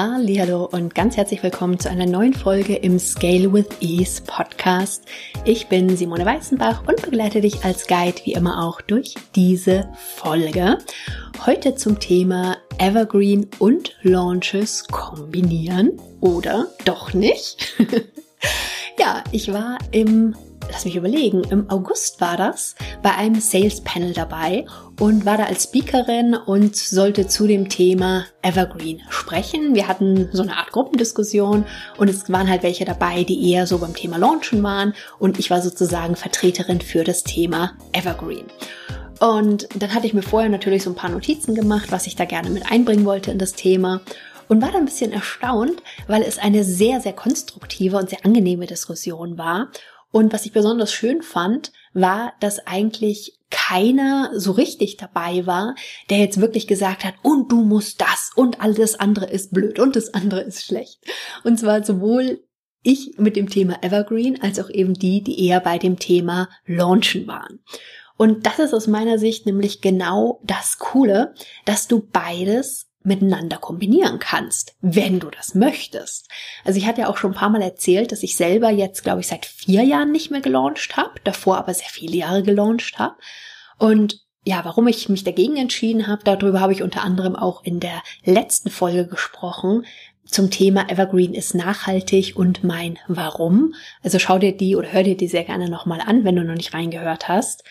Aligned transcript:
Hallo 0.00 0.64
und 0.64 0.94
ganz 0.94 1.16
herzlich 1.16 1.42
willkommen 1.42 1.80
zu 1.80 1.90
einer 1.90 2.06
neuen 2.06 2.32
Folge 2.32 2.76
im 2.76 3.00
Scale 3.00 3.52
with 3.52 3.66
Ease 3.80 4.22
Podcast. 4.24 5.04
Ich 5.44 5.66
bin 5.66 5.96
Simone 5.96 6.24
Weißenbach 6.24 6.86
und 6.86 7.02
begleite 7.02 7.40
dich 7.40 7.64
als 7.64 7.88
Guide 7.88 8.20
wie 8.22 8.34
immer 8.34 8.64
auch 8.64 8.80
durch 8.80 9.16
diese 9.34 9.88
Folge. 10.14 10.78
Heute 11.44 11.74
zum 11.74 11.98
Thema 11.98 12.58
Evergreen 12.78 13.48
und 13.58 13.96
Launches 14.02 14.86
kombinieren 14.86 16.00
oder 16.20 16.68
doch 16.84 17.12
nicht. 17.12 17.74
ja, 19.00 19.24
ich 19.32 19.52
war 19.52 19.78
im 19.90 20.36
lass 20.70 20.84
mich 20.84 20.96
überlegen, 20.96 21.42
im 21.44 21.68
August 21.70 22.20
war 22.20 22.36
das, 22.36 22.74
bei 23.02 23.14
einem 23.14 23.40
Sales 23.40 23.80
Panel 23.80 24.12
dabei 24.12 24.64
und 25.00 25.24
war 25.24 25.36
da 25.36 25.44
als 25.44 25.64
Speakerin 25.64 26.34
und 26.34 26.76
sollte 26.76 27.26
zu 27.26 27.46
dem 27.46 27.68
Thema 27.68 28.26
Evergreen 28.42 29.00
sprechen. 29.08 29.74
Wir 29.74 29.88
hatten 29.88 30.28
so 30.32 30.42
eine 30.42 30.56
Art 30.56 30.72
Gruppendiskussion 30.72 31.64
und 31.96 32.08
es 32.08 32.30
waren 32.30 32.48
halt 32.48 32.62
welche 32.62 32.84
dabei, 32.84 33.24
die 33.24 33.50
eher 33.50 33.66
so 33.66 33.78
beim 33.78 33.94
Thema 33.94 34.18
Launchen 34.18 34.62
waren 34.62 34.94
und 35.18 35.38
ich 35.38 35.50
war 35.50 35.62
sozusagen 35.62 36.16
Vertreterin 36.16 36.80
für 36.80 37.04
das 37.04 37.24
Thema 37.24 37.72
Evergreen. 37.92 38.46
Und 39.20 39.68
dann 39.74 39.94
hatte 39.94 40.06
ich 40.06 40.14
mir 40.14 40.22
vorher 40.22 40.48
natürlich 40.48 40.84
so 40.84 40.90
ein 40.90 40.96
paar 40.96 41.10
Notizen 41.10 41.54
gemacht, 41.54 41.90
was 41.90 42.06
ich 42.06 42.14
da 42.14 42.24
gerne 42.24 42.50
mit 42.50 42.70
einbringen 42.70 43.04
wollte 43.04 43.32
in 43.32 43.38
das 43.38 43.52
Thema 43.52 44.00
und 44.46 44.62
war 44.62 44.70
dann 44.70 44.82
ein 44.82 44.86
bisschen 44.86 45.12
erstaunt, 45.12 45.82
weil 46.06 46.22
es 46.22 46.38
eine 46.38 46.64
sehr, 46.64 47.00
sehr 47.00 47.12
konstruktive 47.12 47.96
und 47.96 48.10
sehr 48.10 48.24
angenehme 48.24 48.66
Diskussion 48.66 49.36
war 49.36 49.68
und 50.10 50.32
was 50.32 50.46
ich 50.46 50.52
besonders 50.52 50.92
schön 50.92 51.22
fand, 51.22 51.72
war, 51.92 52.32
dass 52.40 52.66
eigentlich 52.66 53.38
keiner 53.50 54.30
so 54.34 54.52
richtig 54.52 54.96
dabei 54.96 55.46
war, 55.46 55.74
der 56.10 56.18
jetzt 56.18 56.40
wirklich 56.40 56.66
gesagt 56.66 57.04
hat, 57.04 57.14
und 57.22 57.50
du 57.50 57.62
musst 57.62 58.00
das 58.00 58.30
und 58.34 58.60
alles 58.60 58.98
andere 58.98 59.26
ist 59.26 59.52
blöd 59.52 59.78
und 59.78 59.96
das 59.96 60.14
andere 60.14 60.40
ist 60.40 60.64
schlecht. 60.64 61.00
Und 61.44 61.58
zwar 61.58 61.84
sowohl 61.84 62.42
ich 62.82 63.18
mit 63.18 63.36
dem 63.36 63.48
Thema 63.48 63.82
Evergreen 63.82 64.40
als 64.40 64.58
auch 64.60 64.70
eben 64.70 64.94
die, 64.94 65.22
die 65.22 65.46
eher 65.46 65.60
bei 65.60 65.78
dem 65.78 65.98
Thema 65.98 66.48
Launchen 66.66 67.26
waren. 67.26 67.60
Und 68.16 68.46
das 68.46 68.58
ist 68.58 68.74
aus 68.74 68.86
meiner 68.86 69.18
Sicht 69.18 69.46
nämlich 69.46 69.80
genau 69.80 70.40
das 70.44 70.78
Coole, 70.78 71.34
dass 71.64 71.86
du 71.86 72.00
beides 72.00 72.87
miteinander 73.02 73.58
kombinieren 73.58 74.18
kannst, 74.18 74.74
wenn 74.80 75.20
du 75.20 75.30
das 75.30 75.54
möchtest. 75.54 76.28
Also 76.64 76.78
ich 76.78 76.86
hatte 76.86 77.02
ja 77.02 77.08
auch 77.08 77.16
schon 77.16 77.32
ein 77.32 77.38
paar 77.38 77.50
Mal 77.50 77.62
erzählt, 77.62 78.12
dass 78.12 78.22
ich 78.22 78.36
selber 78.36 78.70
jetzt, 78.70 79.02
glaube 79.02 79.20
ich, 79.20 79.28
seit 79.28 79.46
vier 79.46 79.82
Jahren 79.82 80.12
nicht 80.12 80.30
mehr 80.30 80.40
gelauncht 80.40 80.96
habe, 80.96 81.20
davor 81.24 81.58
aber 81.58 81.74
sehr 81.74 81.88
viele 81.88 82.16
Jahre 82.16 82.42
gelauncht 82.42 82.98
habe. 82.98 83.16
Und 83.78 84.26
ja, 84.44 84.64
warum 84.64 84.88
ich 84.88 85.08
mich 85.08 85.24
dagegen 85.24 85.56
entschieden 85.56 86.06
habe, 86.06 86.24
darüber 86.24 86.60
habe 86.60 86.72
ich 86.72 86.82
unter 86.82 87.02
anderem 87.02 87.36
auch 87.36 87.64
in 87.64 87.80
der 87.80 88.02
letzten 88.24 88.70
Folge 88.70 89.06
gesprochen 89.06 89.84
zum 90.28 90.50
Thema 90.50 90.90
Evergreen 90.90 91.32
ist 91.32 91.54
nachhaltig 91.54 92.36
und 92.36 92.62
mein 92.62 92.98
Warum. 93.08 93.74
Also 94.02 94.18
schau 94.18 94.38
dir 94.38 94.54
die 94.54 94.76
oder 94.76 94.92
hör 94.92 95.02
dir 95.02 95.16
die 95.16 95.26
sehr 95.26 95.44
gerne 95.44 95.70
nochmal 95.70 96.00
an, 96.04 96.24
wenn 96.24 96.36
du 96.36 96.44
noch 96.44 96.54
nicht 96.54 96.74
reingehört 96.74 97.28
hast. 97.28 97.64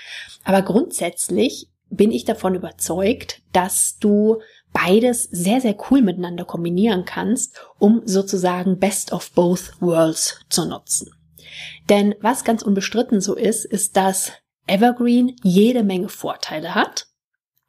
Aber 0.44 0.64
grundsätzlich 0.64 1.70
bin 1.90 2.12
ich 2.12 2.26
davon 2.26 2.56
überzeugt, 2.56 3.42
dass 3.54 3.98
du 4.00 4.42
beides 4.78 5.24
sehr, 5.24 5.60
sehr 5.60 5.76
cool 5.90 6.02
miteinander 6.02 6.46
kombinieren 6.46 7.06
kannst, 7.06 7.60
um 7.80 8.02
sozusagen 8.06 8.78
Best 8.78 9.12
of 9.12 9.32
Both 9.32 9.74
Worlds 9.80 10.40
zu 10.50 10.66
nutzen. 10.66 11.12
Denn 11.90 12.14
was 12.22 12.44
ganz 12.44 12.62
unbestritten 12.62 13.20
so 13.20 13.36
ist, 13.36 13.66
ist, 13.66 13.98
dass 13.98 14.34
Evergreen 14.68 15.36
jede 15.42 15.84
Menge 15.84 16.10
Vorteile 16.10 16.76
hat, 16.76 17.08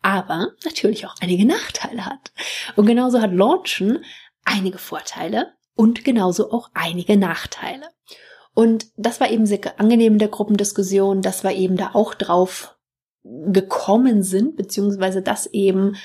aber 0.03 0.49
natürlich 0.65 1.07
auch 1.07 1.15
einige 1.21 1.47
Nachteile 1.47 2.05
hat. 2.05 2.33
Und 2.77 2.87
genauso 2.87 3.23
hat 3.23 3.33
Launchen 3.33 4.05
einige 4.45 4.79
Vorteile 4.79 5.55
und 5.75 6.05
genauso 6.05 6.53
auch 6.53 6.71
einige 6.75 7.17
Nachteile. 7.17 7.87
Und 8.53 8.89
das 8.97 9.21
war 9.21 9.31
eben 9.31 9.47
sehr 9.47 9.61
angenehm 9.81 10.15
in 10.15 10.19
der 10.19 10.29
Gruppendiskussion, 10.29 11.23
dass 11.23 11.43
wir 11.45 11.53
eben 11.53 11.77
da 11.77 11.91
auch 11.95 12.15
drauf 12.15 12.77
gekommen 13.23 14.23
sind, 14.23 14.57
beziehungsweise 14.57 15.23
das 15.23 15.47
eben 15.47 15.97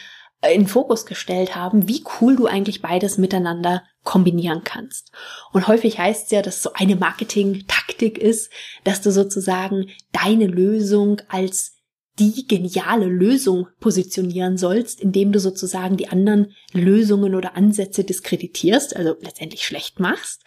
in 0.52 0.68
Fokus 0.68 1.06
gestellt 1.06 1.56
haben, 1.56 1.88
wie 1.88 2.04
cool 2.20 2.36
du 2.36 2.46
eigentlich 2.46 2.82
beides 2.82 3.18
miteinander 3.18 3.84
kombinieren 4.04 4.64
kannst. 4.64 5.12
Und 5.52 5.68
häufig 5.68 6.00
heißt 6.00 6.26
es 6.26 6.32
ja, 6.32 6.42
dass 6.42 6.62
so 6.62 6.74
eine 6.74 6.96
Marketing-Taktik 6.96 8.18
ist, 8.18 8.52
dass 8.84 9.02
du 9.02 9.12
sozusagen 9.12 9.90
deine 10.12 10.48
Lösung 10.48 11.22
als 11.30 11.74
die 12.20 12.48
geniale 12.48 13.08
Lösung 13.08 13.68
positionieren 13.80 14.58
sollst, 14.58 15.02
indem 15.02 15.32
du 15.32 15.40
sozusagen 15.40 15.98
die 15.98 16.10
anderen 16.10 16.54
Lösungen 16.72 17.34
oder 17.34 17.56
Ansätze 17.56 18.04
diskreditierst, 18.04 18.96
also 18.96 19.16
letztendlich 19.22 19.66
schlecht 19.66 20.00
machst. 20.00 20.44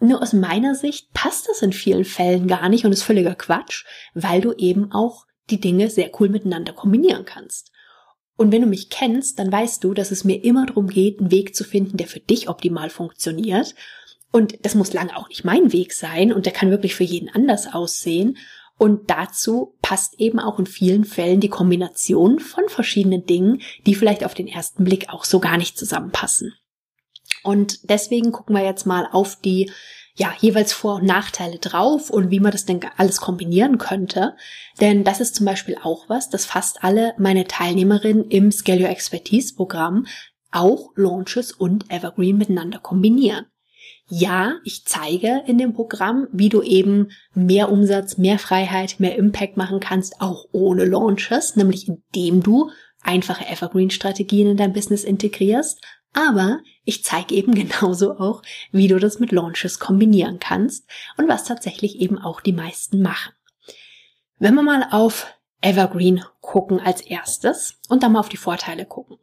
Nur 0.00 0.22
aus 0.22 0.32
meiner 0.32 0.74
Sicht 0.74 1.12
passt 1.14 1.48
das 1.48 1.62
in 1.62 1.72
vielen 1.72 2.04
Fällen 2.04 2.46
gar 2.46 2.68
nicht 2.68 2.84
und 2.84 2.92
ist 2.92 3.02
völliger 3.02 3.34
Quatsch, 3.34 3.84
weil 4.14 4.40
du 4.40 4.52
eben 4.52 4.92
auch 4.92 5.26
die 5.50 5.60
Dinge 5.60 5.88
sehr 5.88 6.10
cool 6.20 6.28
miteinander 6.28 6.72
kombinieren 6.72 7.24
kannst. 7.24 7.72
Und 8.38 8.52
wenn 8.52 8.62
du 8.62 8.68
mich 8.68 8.88
kennst, 8.88 9.40
dann 9.40 9.50
weißt 9.50 9.82
du, 9.82 9.94
dass 9.94 10.12
es 10.12 10.22
mir 10.22 10.44
immer 10.44 10.64
darum 10.64 10.86
geht, 10.86 11.18
einen 11.18 11.32
Weg 11.32 11.56
zu 11.56 11.64
finden, 11.64 11.96
der 11.96 12.06
für 12.06 12.20
dich 12.20 12.48
optimal 12.48 12.88
funktioniert. 12.88 13.74
Und 14.30 14.64
das 14.64 14.76
muss 14.76 14.92
lange 14.92 15.16
auch 15.16 15.28
nicht 15.28 15.44
mein 15.44 15.72
Weg 15.72 15.92
sein 15.92 16.32
und 16.32 16.46
der 16.46 16.52
kann 16.52 16.70
wirklich 16.70 16.94
für 16.94 17.02
jeden 17.02 17.28
anders 17.28 17.66
aussehen. 17.74 18.38
Und 18.76 19.10
dazu 19.10 19.74
passt 19.82 20.20
eben 20.20 20.38
auch 20.38 20.60
in 20.60 20.66
vielen 20.66 21.04
Fällen 21.04 21.40
die 21.40 21.48
Kombination 21.48 22.38
von 22.38 22.68
verschiedenen 22.68 23.26
Dingen, 23.26 23.60
die 23.86 23.96
vielleicht 23.96 24.24
auf 24.24 24.34
den 24.34 24.46
ersten 24.46 24.84
Blick 24.84 25.08
auch 25.08 25.24
so 25.24 25.40
gar 25.40 25.56
nicht 25.56 25.76
zusammenpassen. 25.76 26.54
Und 27.42 27.90
deswegen 27.90 28.30
gucken 28.30 28.54
wir 28.54 28.64
jetzt 28.64 28.86
mal 28.86 29.08
auf 29.10 29.34
die 29.34 29.72
ja, 30.18 30.34
jeweils 30.40 30.72
Vor- 30.72 30.96
und 30.96 31.04
Nachteile 31.04 31.58
drauf 31.58 32.10
und 32.10 32.32
wie 32.32 32.40
man 32.40 32.50
das 32.50 32.64
denn 32.64 32.80
alles 32.96 33.20
kombinieren 33.20 33.78
könnte. 33.78 34.34
Denn 34.80 35.04
das 35.04 35.20
ist 35.20 35.36
zum 35.36 35.46
Beispiel 35.46 35.76
auch 35.80 36.08
was, 36.08 36.28
dass 36.28 36.44
fast 36.44 36.82
alle 36.82 37.14
meine 37.18 37.46
Teilnehmerinnen 37.46 38.24
im 38.24 38.50
Scale 38.50 38.82
Your 38.82 38.90
Expertise 38.90 39.54
Programm 39.54 40.06
auch 40.50 40.90
Launches 40.96 41.52
und 41.52 41.88
Evergreen 41.90 42.36
miteinander 42.36 42.80
kombinieren. 42.80 43.46
Ja, 44.08 44.56
ich 44.64 44.86
zeige 44.86 45.44
in 45.46 45.56
dem 45.56 45.72
Programm, 45.72 46.26
wie 46.32 46.48
du 46.48 46.62
eben 46.62 47.10
mehr 47.34 47.70
Umsatz, 47.70 48.18
mehr 48.18 48.40
Freiheit, 48.40 48.96
mehr 48.98 49.16
Impact 49.16 49.56
machen 49.56 49.78
kannst, 49.78 50.20
auch 50.20 50.46
ohne 50.50 50.84
Launches, 50.84 51.54
nämlich 51.54 51.86
indem 51.86 52.42
du 52.42 52.70
einfache 53.02 53.46
Evergreen-Strategien 53.46 54.48
in 54.48 54.56
dein 54.56 54.72
Business 54.72 55.04
integrierst, 55.04 55.80
aber 56.12 56.60
ich 56.84 57.04
zeige 57.04 57.34
eben 57.34 57.54
genauso 57.68 58.18
auch, 58.18 58.42
wie 58.72 58.88
du 58.88 58.98
das 58.98 59.18
mit 59.18 59.32
Launches 59.32 59.78
kombinieren 59.78 60.38
kannst 60.38 60.88
und 61.16 61.28
was 61.28 61.44
tatsächlich 61.44 62.00
eben 62.00 62.18
auch 62.18 62.40
die 62.40 62.52
meisten 62.52 63.02
machen. 63.02 63.32
Wenn 64.38 64.54
wir 64.54 64.62
mal 64.62 64.86
auf 64.90 65.26
Evergreen 65.60 66.24
gucken 66.40 66.80
als 66.80 67.00
erstes 67.00 67.74
und 67.88 68.02
dann 68.02 68.12
mal 68.12 68.20
auf 68.20 68.28
die 68.28 68.36
Vorteile 68.36 68.86
gucken, 68.86 69.18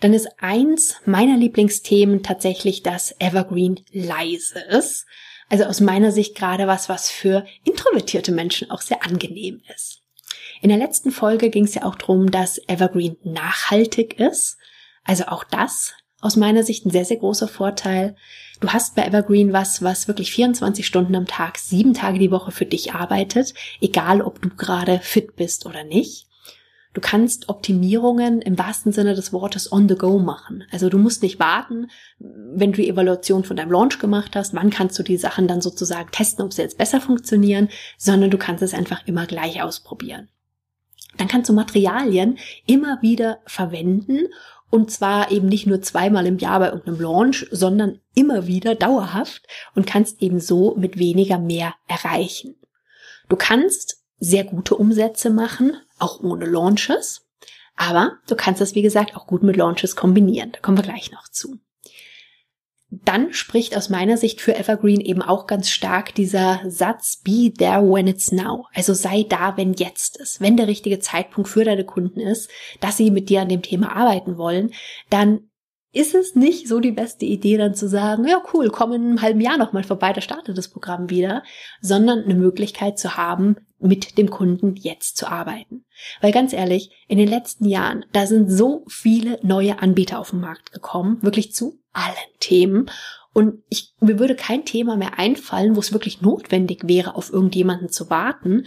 dann 0.00 0.12
ist 0.12 0.28
eins 0.38 0.96
meiner 1.06 1.36
Lieblingsthemen 1.36 2.22
tatsächlich, 2.22 2.82
dass 2.82 3.14
Evergreen 3.18 3.80
leise 3.90 4.60
ist. 4.60 5.06
Also 5.48 5.64
aus 5.64 5.80
meiner 5.80 6.12
Sicht 6.12 6.34
gerade 6.34 6.66
was, 6.66 6.90
was 6.90 7.08
für 7.10 7.46
introvertierte 7.64 8.32
Menschen 8.32 8.70
auch 8.70 8.82
sehr 8.82 9.02
angenehm 9.02 9.62
ist. 9.74 10.02
In 10.60 10.68
der 10.68 10.78
letzten 10.78 11.10
Folge 11.10 11.48
ging 11.48 11.64
es 11.64 11.74
ja 11.74 11.84
auch 11.84 11.94
darum, 11.94 12.30
dass 12.30 12.60
Evergreen 12.68 13.16
nachhaltig 13.22 14.20
ist. 14.20 14.58
Also 15.04 15.24
auch 15.24 15.44
das 15.44 15.94
aus 16.20 16.36
meiner 16.36 16.62
Sicht 16.62 16.84
ein 16.84 16.90
sehr, 16.90 17.04
sehr 17.04 17.18
großer 17.18 17.48
Vorteil. 17.48 18.16
Du 18.60 18.68
hast 18.68 18.96
bei 18.96 19.06
Evergreen 19.06 19.52
was, 19.52 19.82
was 19.82 20.08
wirklich 20.08 20.32
24 20.32 20.84
Stunden 20.86 21.14
am 21.14 21.26
Tag, 21.26 21.58
sieben 21.58 21.94
Tage 21.94 22.18
die 22.18 22.30
Woche 22.30 22.50
für 22.50 22.66
dich 22.66 22.92
arbeitet, 22.92 23.54
egal 23.80 24.20
ob 24.20 24.42
du 24.42 24.48
gerade 24.50 24.98
fit 25.00 25.36
bist 25.36 25.64
oder 25.66 25.84
nicht. 25.84 26.26
Du 26.94 27.00
kannst 27.00 27.48
Optimierungen 27.48 28.42
im 28.42 28.58
wahrsten 28.58 28.92
Sinne 28.92 29.14
des 29.14 29.32
Wortes 29.32 29.70
on 29.70 29.88
the 29.88 29.94
go 29.94 30.18
machen. 30.18 30.64
Also 30.72 30.88
du 30.88 30.98
musst 30.98 31.22
nicht 31.22 31.38
warten, 31.38 31.90
wenn 32.18 32.72
du 32.72 32.82
die 32.82 32.88
Evaluation 32.88 33.44
von 33.44 33.56
deinem 33.56 33.70
Launch 33.70 34.00
gemacht 34.00 34.34
hast, 34.34 34.54
wann 34.54 34.70
kannst 34.70 34.98
du 34.98 35.04
die 35.04 35.18
Sachen 35.18 35.46
dann 35.46 35.60
sozusagen 35.60 36.10
testen, 36.10 36.44
ob 36.44 36.52
sie 36.52 36.62
jetzt 36.62 36.78
besser 36.78 37.00
funktionieren, 37.00 37.68
sondern 37.98 38.30
du 38.30 38.38
kannst 38.38 38.62
es 38.62 38.74
einfach 38.74 39.06
immer 39.06 39.26
gleich 39.26 39.62
ausprobieren. 39.62 40.28
Dann 41.18 41.28
kannst 41.28 41.48
du 41.48 41.52
Materialien 41.52 42.38
immer 42.66 43.00
wieder 43.02 43.38
verwenden 43.46 44.28
und 44.70 44.90
zwar 44.90 45.30
eben 45.30 45.48
nicht 45.48 45.66
nur 45.66 45.80
zweimal 45.82 46.26
im 46.26 46.38
Jahr 46.38 46.60
bei 46.60 46.66
irgendeinem 46.66 47.00
Launch, 47.00 47.46
sondern 47.50 48.00
immer 48.14 48.46
wieder 48.46 48.74
dauerhaft 48.74 49.46
und 49.74 49.86
kannst 49.86 50.22
eben 50.22 50.40
so 50.40 50.74
mit 50.76 50.98
weniger 50.98 51.38
mehr 51.38 51.74
erreichen. 51.86 52.56
Du 53.28 53.36
kannst 53.36 54.02
sehr 54.18 54.44
gute 54.44 54.74
Umsätze 54.74 55.30
machen, 55.30 55.76
auch 55.98 56.20
ohne 56.20 56.46
Launches. 56.46 57.26
Aber 57.76 58.18
du 58.26 58.34
kannst 58.34 58.60
das, 58.60 58.74
wie 58.74 58.82
gesagt, 58.82 59.16
auch 59.16 59.26
gut 59.26 59.42
mit 59.42 59.56
Launches 59.56 59.94
kombinieren. 59.94 60.50
Da 60.52 60.58
kommen 60.60 60.78
wir 60.78 60.82
gleich 60.82 61.12
noch 61.12 61.28
zu 61.28 61.58
dann 62.90 63.34
spricht 63.34 63.76
aus 63.76 63.90
meiner 63.90 64.16
Sicht 64.16 64.40
für 64.40 64.56
Evergreen 64.56 65.00
eben 65.00 65.20
auch 65.20 65.46
ganz 65.46 65.68
stark 65.68 66.14
dieser 66.14 66.60
Satz 66.66 67.18
Be 67.22 67.52
there 67.52 67.82
when 67.82 68.06
it's 68.06 68.32
now. 68.32 68.66
Also 68.72 68.94
sei 68.94 69.26
da, 69.28 69.58
wenn 69.58 69.74
jetzt 69.74 70.16
ist. 70.16 70.40
Wenn 70.40 70.56
der 70.56 70.68
richtige 70.68 70.98
Zeitpunkt 70.98 71.50
für 71.50 71.64
deine 71.64 71.84
Kunden 71.84 72.20
ist, 72.20 72.50
dass 72.80 72.96
sie 72.96 73.10
mit 73.10 73.28
dir 73.28 73.42
an 73.42 73.50
dem 73.50 73.60
Thema 73.60 73.94
arbeiten 73.94 74.38
wollen, 74.38 74.72
dann 75.10 75.47
ist 75.92 76.14
es 76.14 76.34
nicht 76.34 76.68
so 76.68 76.80
die 76.80 76.92
beste 76.92 77.24
Idee, 77.24 77.56
dann 77.56 77.74
zu 77.74 77.88
sagen, 77.88 78.26
ja 78.26 78.42
cool, 78.52 78.68
komm 78.68 78.92
in 78.92 79.02
einem 79.02 79.22
halben 79.22 79.40
Jahr 79.40 79.56
nochmal 79.56 79.84
vorbei, 79.84 80.12
da 80.12 80.20
startet 80.20 80.58
das 80.58 80.68
Programm 80.68 81.08
wieder, 81.08 81.42
sondern 81.80 82.24
eine 82.24 82.34
Möglichkeit 82.34 82.98
zu 82.98 83.16
haben, 83.16 83.56
mit 83.80 84.18
dem 84.18 84.28
Kunden 84.28 84.74
jetzt 84.76 85.16
zu 85.16 85.28
arbeiten. 85.28 85.84
Weil 86.20 86.32
ganz 86.32 86.52
ehrlich, 86.52 86.90
in 87.08 87.18
den 87.18 87.28
letzten 87.28 87.64
Jahren, 87.64 88.04
da 88.12 88.26
sind 88.26 88.50
so 88.50 88.84
viele 88.88 89.38
neue 89.42 89.80
Anbieter 89.80 90.18
auf 90.18 90.30
den 90.30 90.40
Markt 90.40 90.72
gekommen, 90.72 91.18
wirklich 91.22 91.54
zu 91.54 91.78
allen 91.92 92.14
Themen. 92.40 92.90
Und 93.32 93.62
ich, 93.68 93.94
mir 94.00 94.18
würde 94.18 94.34
kein 94.34 94.64
Thema 94.64 94.96
mehr 94.96 95.18
einfallen, 95.18 95.76
wo 95.76 95.80
es 95.80 95.92
wirklich 95.92 96.20
notwendig 96.20 96.88
wäre, 96.88 97.14
auf 97.14 97.32
irgendjemanden 97.32 97.88
zu 97.88 98.10
warten. 98.10 98.66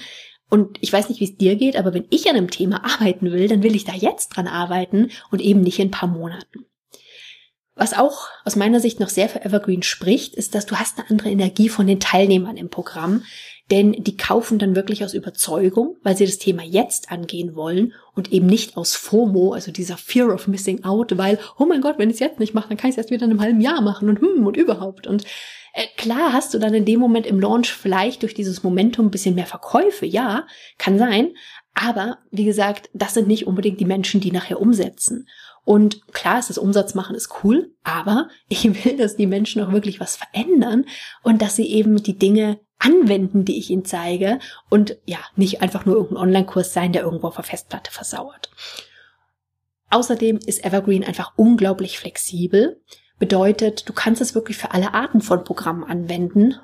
Und 0.50 0.78
ich 0.82 0.92
weiß 0.92 1.10
nicht, 1.10 1.20
wie 1.20 1.26
es 1.26 1.38
dir 1.38 1.56
geht, 1.56 1.76
aber 1.76 1.94
wenn 1.94 2.08
ich 2.10 2.30
an 2.30 2.36
einem 2.36 2.50
Thema 2.50 2.84
arbeiten 2.94 3.32
will, 3.32 3.48
dann 3.48 3.64
will 3.64 3.76
ich 3.76 3.84
da 3.84 3.94
jetzt 3.94 4.30
dran 4.30 4.48
arbeiten 4.48 5.12
und 5.30 5.42
eben 5.42 5.62
nicht 5.62 5.80
in 5.80 5.90
ein 5.90 5.92
paar 5.92 6.10
Monaten. 6.10 6.66
Was 7.82 7.98
auch 7.98 8.28
aus 8.46 8.56
meiner 8.56 8.80
Sicht 8.80 9.00
noch 9.00 9.10
sehr 9.10 9.28
für 9.28 9.44
Evergreen 9.44 9.82
spricht, 9.82 10.36
ist, 10.36 10.54
dass 10.54 10.68
du 10.68 10.76
hast 10.76 11.00
eine 11.00 11.10
andere 11.10 11.32
Energie 11.32 11.68
von 11.68 11.88
den 11.88 12.00
Teilnehmern 12.00 12.56
im 12.56 12.70
Programm, 12.70 13.24
denn 13.72 13.94
die 13.94 14.18
kaufen 14.18 14.60
dann 14.60 14.76
wirklich 14.76 15.04
aus 15.04 15.16
Überzeugung, 15.16 15.98
weil 16.04 16.16
sie 16.16 16.28
das 16.28 16.38
Thema 16.38 16.62
jetzt 16.62 17.12
angehen 17.12 17.56
wollen 17.56 17.94
und 18.14 18.32
eben 18.32 18.46
nicht 18.46 18.78
aus 18.78 18.94
FOMO, 18.94 19.54
also 19.54 19.72
dieser 19.72 19.98
Fear 19.98 20.32
of 20.32 20.48
Missing 20.48 20.84
Out, 20.84 21.18
weil, 21.18 21.40
oh 21.58 21.66
mein 21.66 21.82
Gott, 21.82 21.98
wenn 21.98 22.12
ich 22.12 22.18
es 22.18 22.20
jetzt 22.20 22.40
nicht 22.40 22.54
mache, 22.54 22.70
dann 22.70 22.78
kann 22.78 22.92
ich 22.92 22.94
es 22.94 22.98
erst 23.00 23.10
wieder 23.10 23.26
in 23.26 23.32
einem 23.32 23.42
halben 23.42 23.62
Jahr 23.62 23.82
machen 23.82 24.10
und 24.10 24.22
hm 24.22 24.46
und 24.46 24.58
überhaupt. 24.58 25.08
Und 25.08 25.24
äh, 25.74 25.88
klar 25.98 26.34
hast 26.34 26.54
du 26.54 26.60
dann 26.60 26.76
in 26.76 26.86
dem 26.86 27.00
Moment 27.00 27.26
im 27.26 27.40
Launch 27.40 27.74
vielleicht 27.74 28.22
durch 28.22 28.36
dieses 28.36 28.62
Momentum 28.62 29.08
ein 29.08 29.12
bisschen 29.12 29.34
mehr 29.34 29.48
Verkäufe, 29.48 30.06
ja, 30.06 30.46
kann 30.78 31.00
sein, 31.00 31.32
aber 31.74 32.20
wie 32.30 32.46
gesagt, 32.46 32.92
das 32.94 33.14
sind 33.14 33.28
nicht 33.28 33.48
unbedingt 33.48 33.80
die 33.80 33.86
Menschen, 33.86 34.22
die 34.22 34.32
nachher 34.32 34.62
umsetzen. 34.62 35.28
Und 35.64 36.12
klar 36.12 36.40
ist 36.40 36.50
das 36.50 36.58
Umsatz 36.58 36.96
machen 36.96 37.16
ist 37.16 37.44
cool, 37.44 37.74
aber 37.84 38.30
ich 38.48 38.86
will, 38.86 38.98
dass 38.98 39.16
die 39.16 39.28
Menschen 39.28 39.62
auch 39.64 39.72
wirklich 39.72 40.00
was 40.00 40.16
verändern 40.16 40.86
und 41.24 41.42
dass 41.42 41.56
sie 41.56 41.68
eben 41.68 42.02
die 42.02 42.18
Dinge 42.18 42.60
anwenden, 42.80 43.46
die 43.46 43.60
ich 43.60 43.70
ihnen 43.70 43.86
zeige 43.86 44.40
und 44.70 44.98
ja, 45.06 45.20
nicht 45.36 45.62
einfach 45.62 45.86
nur 45.86 45.96
irgendein 45.96 46.24
Online-Kurs 46.24 46.74
sein, 46.74 46.94
der 46.94 47.04
irgendwo 47.04 47.28
auf 47.28 47.36
der 47.36 47.44
Festplatte 47.44 47.92
versauert. 47.92 48.50
Außerdem 49.92 50.40
ist 50.46 50.66
Evergreen 50.66 51.04
einfach 51.04 51.34
unglaublich 51.36 52.00
flexibel. 52.00 52.82
Bedeutet, 53.20 53.88
du 53.88 53.94
kannst 53.94 54.22
es 54.22 54.34
wirklich 54.34 54.58
für 54.58 54.72
alle 54.72 54.96
Arten 54.96 55.22
von 55.22 55.44
Programmen 55.44 55.84
anwenden. 55.84 56.56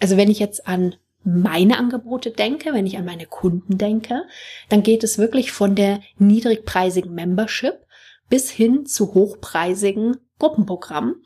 Also 0.00 0.16
wenn 0.16 0.30
ich 0.30 0.40
jetzt 0.40 0.66
an 0.66 0.96
meine 1.22 1.78
Angebote 1.78 2.30
denke, 2.30 2.72
wenn 2.72 2.86
ich 2.86 2.96
an 2.96 3.04
meine 3.04 3.26
Kunden 3.26 3.78
denke, 3.78 4.22
dann 4.68 4.82
geht 4.82 5.04
es 5.04 5.18
wirklich 5.18 5.52
von 5.52 5.74
der 5.74 6.00
niedrigpreisigen 6.18 7.14
Membership 7.14 7.85
bis 8.28 8.50
hin 8.50 8.86
zu 8.86 9.14
hochpreisigen 9.14 10.16
Gruppenprogrammen 10.38 11.22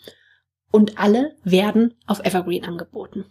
und 0.71 0.99
alle 0.99 1.37
werden 1.43 1.95
auf 2.07 2.25
Evergreen 2.25 2.65
angeboten. 2.65 3.25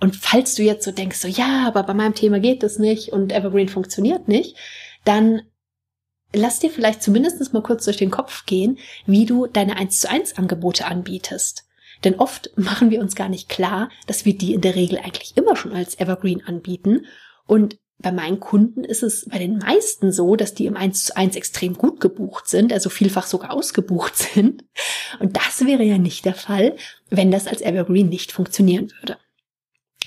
Und 0.00 0.16
falls 0.16 0.56
du 0.56 0.62
jetzt 0.62 0.84
so 0.84 0.90
denkst, 0.90 1.18
so 1.18 1.28
ja, 1.28 1.64
aber 1.66 1.84
bei 1.84 1.94
meinem 1.94 2.14
Thema 2.14 2.40
geht 2.40 2.62
das 2.62 2.78
nicht 2.78 3.10
und 3.10 3.32
Evergreen 3.32 3.68
funktioniert 3.68 4.26
nicht, 4.26 4.56
dann 5.04 5.42
lass 6.32 6.58
dir 6.58 6.70
vielleicht 6.70 7.02
zumindest 7.02 7.52
mal 7.52 7.62
kurz 7.62 7.84
durch 7.84 7.98
den 7.98 8.10
Kopf 8.10 8.46
gehen, 8.46 8.78
wie 9.06 9.26
du 9.26 9.46
deine 9.46 9.76
1 9.76 10.00
zu 10.00 10.10
1 10.10 10.38
Angebote 10.38 10.86
anbietest. 10.86 11.68
Denn 12.04 12.16
oft 12.16 12.50
machen 12.56 12.90
wir 12.90 13.00
uns 13.00 13.14
gar 13.14 13.28
nicht 13.28 13.48
klar, 13.48 13.90
dass 14.06 14.24
wir 14.24 14.36
die 14.36 14.54
in 14.54 14.60
der 14.60 14.74
Regel 14.74 14.98
eigentlich 14.98 15.36
immer 15.36 15.56
schon 15.56 15.72
als 15.72 15.98
Evergreen 15.98 16.42
anbieten. 16.44 17.06
Und 17.46 17.78
bei 17.98 18.12
meinen 18.12 18.40
Kunden 18.40 18.84
ist 18.84 19.02
es 19.02 19.26
bei 19.28 19.38
den 19.38 19.58
meisten 19.58 20.12
so, 20.12 20.34
dass 20.36 20.54
die 20.54 20.66
im 20.66 20.76
1 20.76 21.06
zu 21.06 21.16
1 21.16 21.36
extrem 21.36 21.74
gut 21.74 22.00
gebucht 22.00 22.48
sind, 22.48 22.72
also 22.72 22.90
vielfach 22.90 23.26
sogar 23.26 23.52
ausgebucht 23.52 24.16
sind. 24.34 24.64
Und 25.20 25.36
das 25.36 25.64
wäre 25.64 25.84
ja 25.84 25.98
nicht 25.98 26.24
der 26.24 26.34
Fall, 26.34 26.76
wenn 27.10 27.30
das 27.30 27.46
als 27.46 27.62
Evergreen 27.62 28.08
nicht 28.08 28.32
funktionieren 28.32 28.90
würde. 29.00 29.18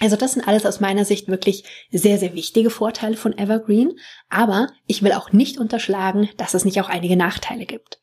Also 0.01 0.17
das 0.17 0.33
sind 0.33 0.45
alles 0.45 0.65
aus 0.65 0.81
meiner 0.81 1.05
Sicht 1.05 1.29
wirklich 1.29 1.63
sehr, 1.89 2.17
sehr 2.17 2.33
wichtige 2.33 2.69
Vorteile 2.69 3.15
von 3.15 3.37
Evergreen. 3.37 3.97
Aber 4.29 4.67
ich 4.87 5.03
will 5.03 5.13
auch 5.13 5.31
nicht 5.31 5.57
unterschlagen, 5.57 6.29
dass 6.35 6.53
es 6.53 6.65
nicht 6.65 6.81
auch 6.81 6.89
einige 6.89 7.15
Nachteile 7.15 7.65
gibt. 7.65 8.01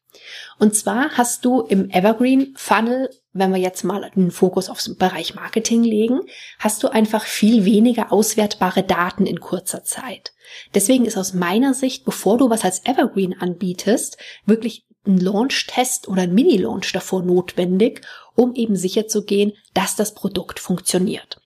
Und 0.59 0.77
zwar 0.77 1.17
hast 1.17 1.45
du 1.45 1.63
im 1.63 1.91
Evergreen 1.91 2.55
Funnel, 2.57 3.11
wenn 3.33 3.53
wir 3.53 3.61
jetzt 3.61 3.83
mal 3.83 4.11
den 4.15 4.31
Fokus 4.31 4.69
aufs 4.69 4.95
Bereich 4.95 5.35
Marketing 5.35 5.83
legen, 5.83 6.21
hast 6.59 6.83
du 6.83 6.89
einfach 6.89 7.25
viel 7.25 7.65
weniger 7.65 8.13
auswertbare 8.13 8.83
Daten 8.83 9.27
in 9.27 9.41
kurzer 9.41 9.85
Zeit. 9.85 10.33
Deswegen 10.75 11.07
ist 11.07 11.17
aus 11.17 11.33
meiner 11.33 11.75
Sicht, 11.75 12.05
bevor 12.05 12.39
du 12.39 12.51
was 12.51 12.65
als 12.65 12.85
Evergreen 12.85 13.41
anbietest, 13.41 14.19
wirklich 14.45 14.85
ein 15.07 15.19
Launch-Test 15.19 16.09
oder 16.09 16.23
ein 16.23 16.35
Mini-Launch 16.35 16.93
davor 16.93 17.23
notwendig, 17.23 18.03
um 18.35 18.55
eben 18.55 18.77
sicher 18.77 19.09
zu 19.09 19.25
gehen, 19.25 19.53
dass 19.75 19.97
das 19.97 20.15
Produkt 20.15 20.61
funktioniert. 20.61 21.41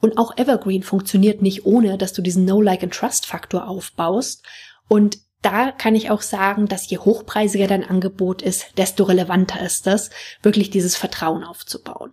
Und 0.00 0.16
auch 0.16 0.36
Evergreen 0.36 0.82
funktioniert 0.82 1.42
nicht 1.42 1.66
ohne, 1.66 1.98
dass 1.98 2.12
du 2.12 2.22
diesen 2.22 2.44
No-Like-and-Trust-Faktor 2.44 3.68
aufbaust. 3.68 4.44
Und 4.86 5.18
da 5.42 5.70
kann 5.72 5.94
ich 5.94 6.10
auch 6.10 6.22
sagen, 6.22 6.66
dass 6.66 6.88
je 6.90 6.98
hochpreisiger 6.98 7.66
dein 7.66 7.88
Angebot 7.88 8.42
ist, 8.42 8.66
desto 8.76 9.04
relevanter 9.04 9.60
ist 9.60 9.86
das, 9.86 10.10
wirklich 10.42 10.70
dieses 10.70 10.96
Vertrauen 10.96 11.44
aufzubauen. 11.44 12.12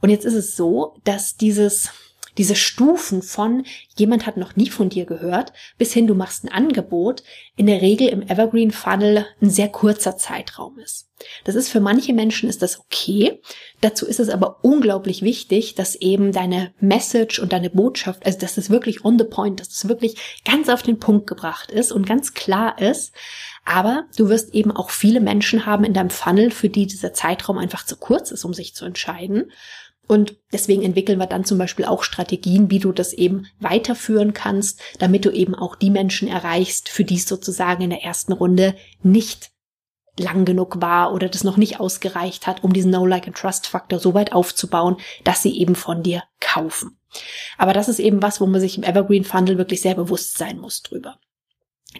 Und 0.00 0.10
jetzt 0.10 0.24
ist 0.24 0.34
es 0.34 0.56
so, 0.56 0.96
dass 1.04 1.36
dieses 1.36 1.90
diese 2.38 2.56
Stufen 2.56 3.22
von 3.22 3.64
jemand 3.96 4.26
hat 4.26 4.36
noch 4.36 4.56
nie 4.56 4.70
von 4.70 4.88
dir 4.88 5.06
gehört 5.06 5.52
bis 5.78 5.92
hin 5.92 6.06
du 6.06 6.14
machst 6.14 6.44
ein 6.44 6.52
Angebot 6.52 7.22
in 7.56 7.66
der 7.66 7.82
Regel 7.82 8.08
im 8.08 8.22
Evergreen 8.22 8.70
Funnel 8.70 9.26
ein 9.40 9.50
sehr 9.50 9.68
kurzer 9.68 10.16
Zeitraum 10.16 10.78
ist. 10.78 11.06
Das 11.44 11.54
ist 11.54 11.70
für 11.70 11.80
manche 11.80 12.12
Menschen 12.12 12.48
ist 12.48 12.60
das 12.60 12.78
okay. 12.78 13.40
Dazu 13.80 14.06
ist 14.06 14.20
es 14.20 14.28
aber 14.28 14.58
unglaublich 14.62 15.22
wichtig, 15.22 15.74
dass 15.74 15.94
eben 15.94 16.32
deine 16.32 16.74
Message 16.78 17.38
und 17.38 17.52
deine 17.52 17.70
Botschaft, 17.70 18.26
also 18.26 18.38
dass 18.38 18.58
es 18.58 18.68
wirklich 18.68 19.04
on 19.04 19.18
the 19.18 19.24
point, 19.24 19.60
dass 19.60 19.68
es 19.68 19.88
wirklich 19.88 20.42
ganz 20.44 20.68
auf 20.68 20.82
den 20.82 20.98
Punkt 20.98 21.26
gebracht 21.26 21.70
ist 21.70 21.90
und 21.90 22.06
ganz 22.06 22.34
klar 22.34 22.78
ist. 22.78 23.14
Aber 23.64 24.04
du 24.16 24.28
wirst 24.28 24.54
eben 24.54 24.70
auch 24.70 24.90
viele 24.90 25.20
Menschen 25.20 25.64
haben 25.66 25.84
in 25.84 25.94
deinem 25.94 26.10
Funnel, 26.10 26.50
für 26.50 26.68
die 26.68 26.86
dieser 26.86 27.14
Zeitraum 27.14 27.58
einfach 27.58 27.84
zu 27.86 27.96
kurz 27.96 28.30
ist, 28.30 28.44
um 28.44 28.52
sich 28.52 28.74
zu 28.74 28.84
entscheiden. 28.84 29.50
Und 30.06 30.36
deswegen 30.52 30.82
entwickeln 30.82 31.18
wir 31.18 31.26
dann 31.26 31.44
zum 31.44 31.58
Beispiel 31.58 31.84
auch 31.84 32.02
Strategien, 32.02 32.70
wie 32.70 32.78
du 32.78 32.92
das 32.92 33.12
eben 33.12 33.46
weiterführen 33.58 34.32
kannst, 34.32 34.80
damit 34.98 35.24
du 35.24 35.30
eben 35.30 35.54
auch 35.54 35.74
die 35.74 35.90
Menschen 35.90 36.28
erreichst, 36.28 36.88
für 36.88 37.04
die 37.04 37.16
es 37.16 37.26
sozusagen 37.26 37.82
in 37.82 37.90
der 37.90 38.04
ersten 38.04 38.32
Runde 38.32 38.76
nicht 39.02 39.50
lang 40.18 40.44
genug 40.44 40.80
war 40.80 41.12
oder 41.12 41.28
das 41.28 41.44
noch 41.44 41.56
nicht 41.56 41.80
ausgereicht 41.80 42.46
hat, 42.46 42.64
um 42.64 42.72
diesen 42.72 42.90
No-Like-and-Trust-Faktor 42.90 43.98
so 43.98 44.14
weit 44.14 44.32
aufzubauen, 44.32 44.96
dass 45.24 45.42
sie 45.42 45.58
eben 45.58 45.74
von 45.74 46.02
dir 46.02 46.22
kaufen. 46.40 46.98
Aber 47.58 47.72
das 47.72 47.88
ist 47.88 47.98
eben 47.98 48.22
was, 48.22 48.40
wo 48.40 48.46
man 48.46 48.60
sich 48.60 48.78
im 48.78 48.84
Evergreen 48.84 49.24
Funnel 49.24 49.58
wirklich 49.58 49.82
sehr 49.82 49.94
bewusst 49.94 50.38
sein 50.38 50.58
muss 50.58 50.82
drüber 50.82 51.18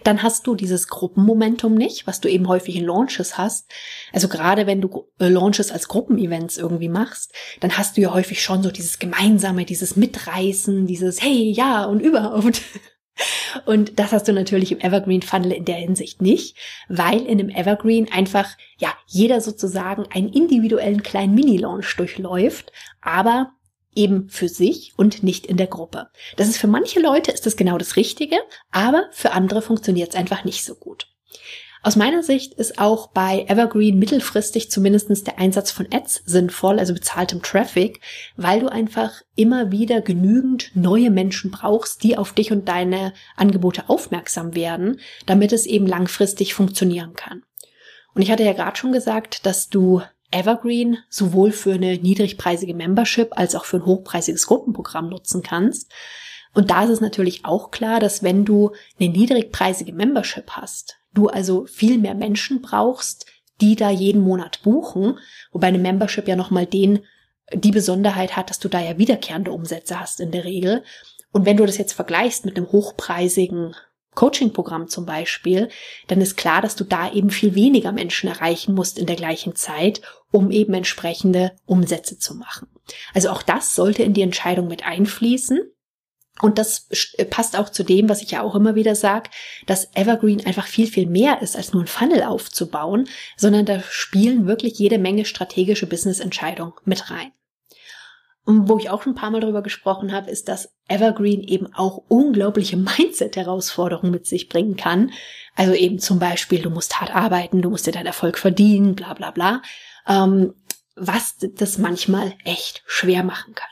dann 0.03 0.23
hast 0.23 0.47
du 0.47 0.55
dieses 0.55 0.87
Gruppenmomentum 0.87 1.73
nicht, 1.73 2.07
was 2.07 2.21
du 2.21 2.29
eben 2.29 2.47
häufig 2.47 2.75
in 2.75 2.85
Launches 2.85 3.37
hast. 3.37 3.69
Also 4.13 4.27
gerade 4.27 4.67
wenn 4.67 4.81
du 4.81 5.07
äh, 5.19 5.27
Launches 5.27 5.71
als 5.71 5.87
Gruppenevents 5.87 6.57
irgendwie 6.57 6.89
machst, 6.89 7.33
dann 7.59 7.77
hast 7.77 7.97
du 7.97 8.01
ja 8.01 8.13
häufig 8.13 8.41
schon 8.41 8.63
so 8.63 8.71
dieses 8.71 8.99
Gemeinsame, 8.99 9.65
dieses 9.65 9.95
Mitreißen, 9.95 10.87
dieses 10.87 11.21
Hey, 11.21 11.51
ja 11.51 11.85
und 11.85 11.99
überhaupt. 11.99 12.61
Und 13.65 13.97
das 13.97 14.11
hast 14.11 14.27
du 14.27 14.33
natürlich 14.33 14.71
im 14.71 14.79
Evergreen 14.79 15.23
Funnel 15.23 15.51
in 15.51 15.65
der 15.65 15.77
Hinsicht 15.77 16.21
nicht, 16.21 16.55
weil 16.87 17.21
in 17.21 17.39
einem 17.39 17.49
Evergreen 17.49 18.11
einfach, 18.11 18.47
ja, 18.77 18.93
jeder 19.07 19.41
sozusagen 19.41 20.05
einen 20.11 20.29
individuellen 20.29 21.01
kleinen 21.01 21.33
Mini-Launch 21.33 21.95
durchläuft, 21.95 22.71
aber 23.01 23.53
eben 23.97 24.29
für 24.29 24.47
sich 24.47 24.93
und 24.95 25.23
nicht 25.23 25.45
in 25.45 25.57
der 25.57 25.67
Gruppe. 25.67 26.07
Das 26.37 26.47
ist 26.47 26.57
für 26.57 26.67
manche 26.67 26.99
Leute 26.99 27.31
ist 27.31 27.45
das 27.45 27.57
genau 27.57 27.77
das 27.77 27.97
Richtige, 27.97 28.37
aber 28.71 29.09
für 29.11 29.31
andere 29.31 29.61
funktioniert 29.61 30.09
es 30.09 30.15
einfach 30.15 30.45
nicht 30.45 30.63
so 30.63 30.75
gut. 30.75 31.07
Aus 31.83 31.95
meiner 31.95 32.23
Sicht 32.23 32.53
ist 32.53 32.79
auch 32.79 33.07
bei 33.07 33.45
Evergreen 33.47 33.99
mittelfristig 33.99 34.69
zumindestens 34.71 35.23
der 35.23 35.39
Einsatz 35.39 35.71
von 35.71 35.87
Ads 35.91 36.23
sinnvoll, 36.25 36.79
also 36.79 36.93
bezahltem 36.93 37.41
Traffic, 37.41 38.01
weil 38.35 38.59
du 38.59 38.67
einfach 38.67 39.21
immer 39.35 39.71
wieder 39.71 40.01
genügend 40.01 40.71
neue 40.73 41.11
Menschen 41.11 41.51
brauchst, 41.51 42.03
die 42.03 42.17
auf 42.17 42.33
dich 42.33 42.51
und 42.51 42.67
deine 42.67 43.13
Angebote 43.35 43.89
aufmerksam 43.89 44.55
werden, 44.55 44.99
damit 45.27 45.53
es 45.53 45.65
eben 45.65 45.87
langfristig 45.87 46.53
funktionieren 46.53 47.13
kann. 47.13 47.43
Und 48.13 48.21
ich 48.21 48.31
hatte 48.31 48.43
ja 48.43 48.53
gerade 48.53 48.75
schon 48.75 48.91
gesagt, 48.91 49.45
dass 49.45 49.69
du 49.69 50.01
Evergreen 50.31 50.97
sowohl 51.09 51.51
für 51.51 51.73
eine 51.73 51.97
niedrigpreisige 51.97 52.73
Membership 52.73 53.29
als 53.31 53.55
auch 53.55 53.65
für 53.65 53.77
ein 53.77 53.85
hochpreisiges 53.85 54.47
Gruppenprogramm 54.47 55.09
nutzen 55.09 55.41
kannst. 55.41 55.91
Und 56.53 56.69
da 56.69 56.83
ist 56.83 56.89
es 56.89 57.01
natürlich 57.01 57.45
auch 57.45 57.71
klar, 57.71 57.99
dass 57.99 58.23
wenn 58.23 58.43
du 58.43 58.71
eine 58.99 59.09
niedrigpreisige 59.09 59.93
Membership 59.93 60.49
hast, 60.51 60.97
du 61.13 61.27
also 61.27 61.65
viel 61.65 61.97
mehr 61.97 62.15
Menschen 62.15 62.61
brauchst, 62.61 63.25
die 63.61 63.75
da 63.75 63.89
jeden 63.89 64.21
Monat 64.21 64.61
buchen, 64.63 65.19
wobei 65.51 65.67
eine 65.67 65.79
Membership 65.79 66.27
ja 66.27 66.35
nochmal 66.35 66.65
den, 66.65 66.99
die 67.53 67.71
Besonderheit 67.71 68.35
hat, 68.35 68.49
dass 68.49 68.59
du 68.59 68.69
da 68.69 68.81
ja 68.81 68.97
wiederkehrende 68.97 69.51
Umsätze 69.51 69.99
hast 69.99 70.19
in 70.19 70.31
der 70.31 70.43
Regel. 70.43 70.83
Und 71.31 71.45
wenn 71.45 71.57
du 71.57 71.65
das 71.65 71.77
jetzt 71.77 71.93
vergleichst 71.93 72.45
mit 72.45 72.57
einem 72.57 72.71
hochpreisigen 72.71 73.75
Coaching-Programm 74.15 74.87
zum 74.87 75.05
Beispiel, 75.05 75.69
dann 76.07 76.21
ist 76.21 76.37
klar, 76.37 76.61
dass 76.61 76.75
du 76.75 76.83
da 76.83 77.11
eben 77.11 77.29
viel 77.29 77.53
weniger 77.53 77.91
Menschen 77.91 78.27
erreichen 78.27 78.73
musst 78.73 78.97
in 78.97 79.05
der 79.05 79.15
gleichen 79.15 79.55
Zeit, 79.55 80.01
um 80.31 80.51
eben 80.51 80.73
entsprechende 80.73 81.53
Umsätze 81.65 82.17
zu 82.17 82.35
machen. 82.35 82.67
Also 83.13 83.29
auch 83.29 83.41
das 83.41 83.75
sollte 83.75 84.03
in 84.03 84.13
die 84.13 84.21
Entscheidung 84.21 84.67
mit 84.67 84.85
einfließen. 84.85 85.59
Und 86.39 86.59
das 86.59 86.87
äh, 87.17 87.25
passt 87.25 87.57
auch 87.57 87.69
zu 87.69 87.83
dem, 87.83 88.09
was 88.09 88.21
ich 88.21 88.31
ja 88.31 88.43
auch 88.43 88.53
immer 88.53 88.75
wieder 88.75 88.95
sage, 88.95 89.29
dass 89.65 89.89
Evergreen 89.95 90.45
einfach 90.45 90.67
viel, 90.67 90.87
viel 90.87 91.07
mehr 91.07 91.41
ist, 91.41 91.55
als 91.55 91.73
nur 91.73 91.83
ein 91.83 91.87
Funnel 91.87 92.23
aufzubauen, 92.23 93.09
sondern 93.37 93.65
da 93.65 93.81
spielen 93.89 94.45
wirklich 94.45 94.77
jede 94.77 94.99
Menge 94.99 95.25
strategische 95.25 95.87
Business-Entscheidungen 95.87 96.73
mit 96.85 97.09
rein. 97.09 97.31
Und 98.47 98.69
wo 98.69 98.77
ich 98.77 98.89
auch 98.89 99.03
schon 99.03 99.11
ein 99.11 99.15
paar 99.17 99.29
Mal 99.29 99.41
darüber 99.41 99.61
gesprochen 99.61 100.13
habe, 100.13 100.31
ist, 100.31 100.47
dass 100.47 100.71
Evergreen 100.87 101.41
eben 101.41 101.73
auch 101.73 102.03
unglaubliche 102.07 102.77
Mindset-Herausforderungen 102.97 104.11
mit 104.11 104.25
sich 104.25 104.47
bringen 104.47 104.77
kann. 104.77 105.11
Also 105.55 105.73
eben 105.73 105.99
zum 105.99 106.19
Beispiel, 106.19 106.61
du 106.61 106.69
musst 106.69 107.01
hart 107.01 107.13
arbeiten, 107.13 107.61
du 107.61 107.69
musst 107.69 107.87
dir 107.87 107.91
deinen 107.91 108.05
Erfolg 108.05 108.37
verdienen, 108.37 108.95
bla 108.95 109.13
bla 109.15 109.31
bla. 109.31 109.61
Ähm, 110.07 110.53
was 110.95 111.35
das 111.39 111.77
manchmal 111.77 112.33
echt 112.43 112.83
schwer 112.87 113.23
machen 113.23 113.53
kann. 113.53 113.69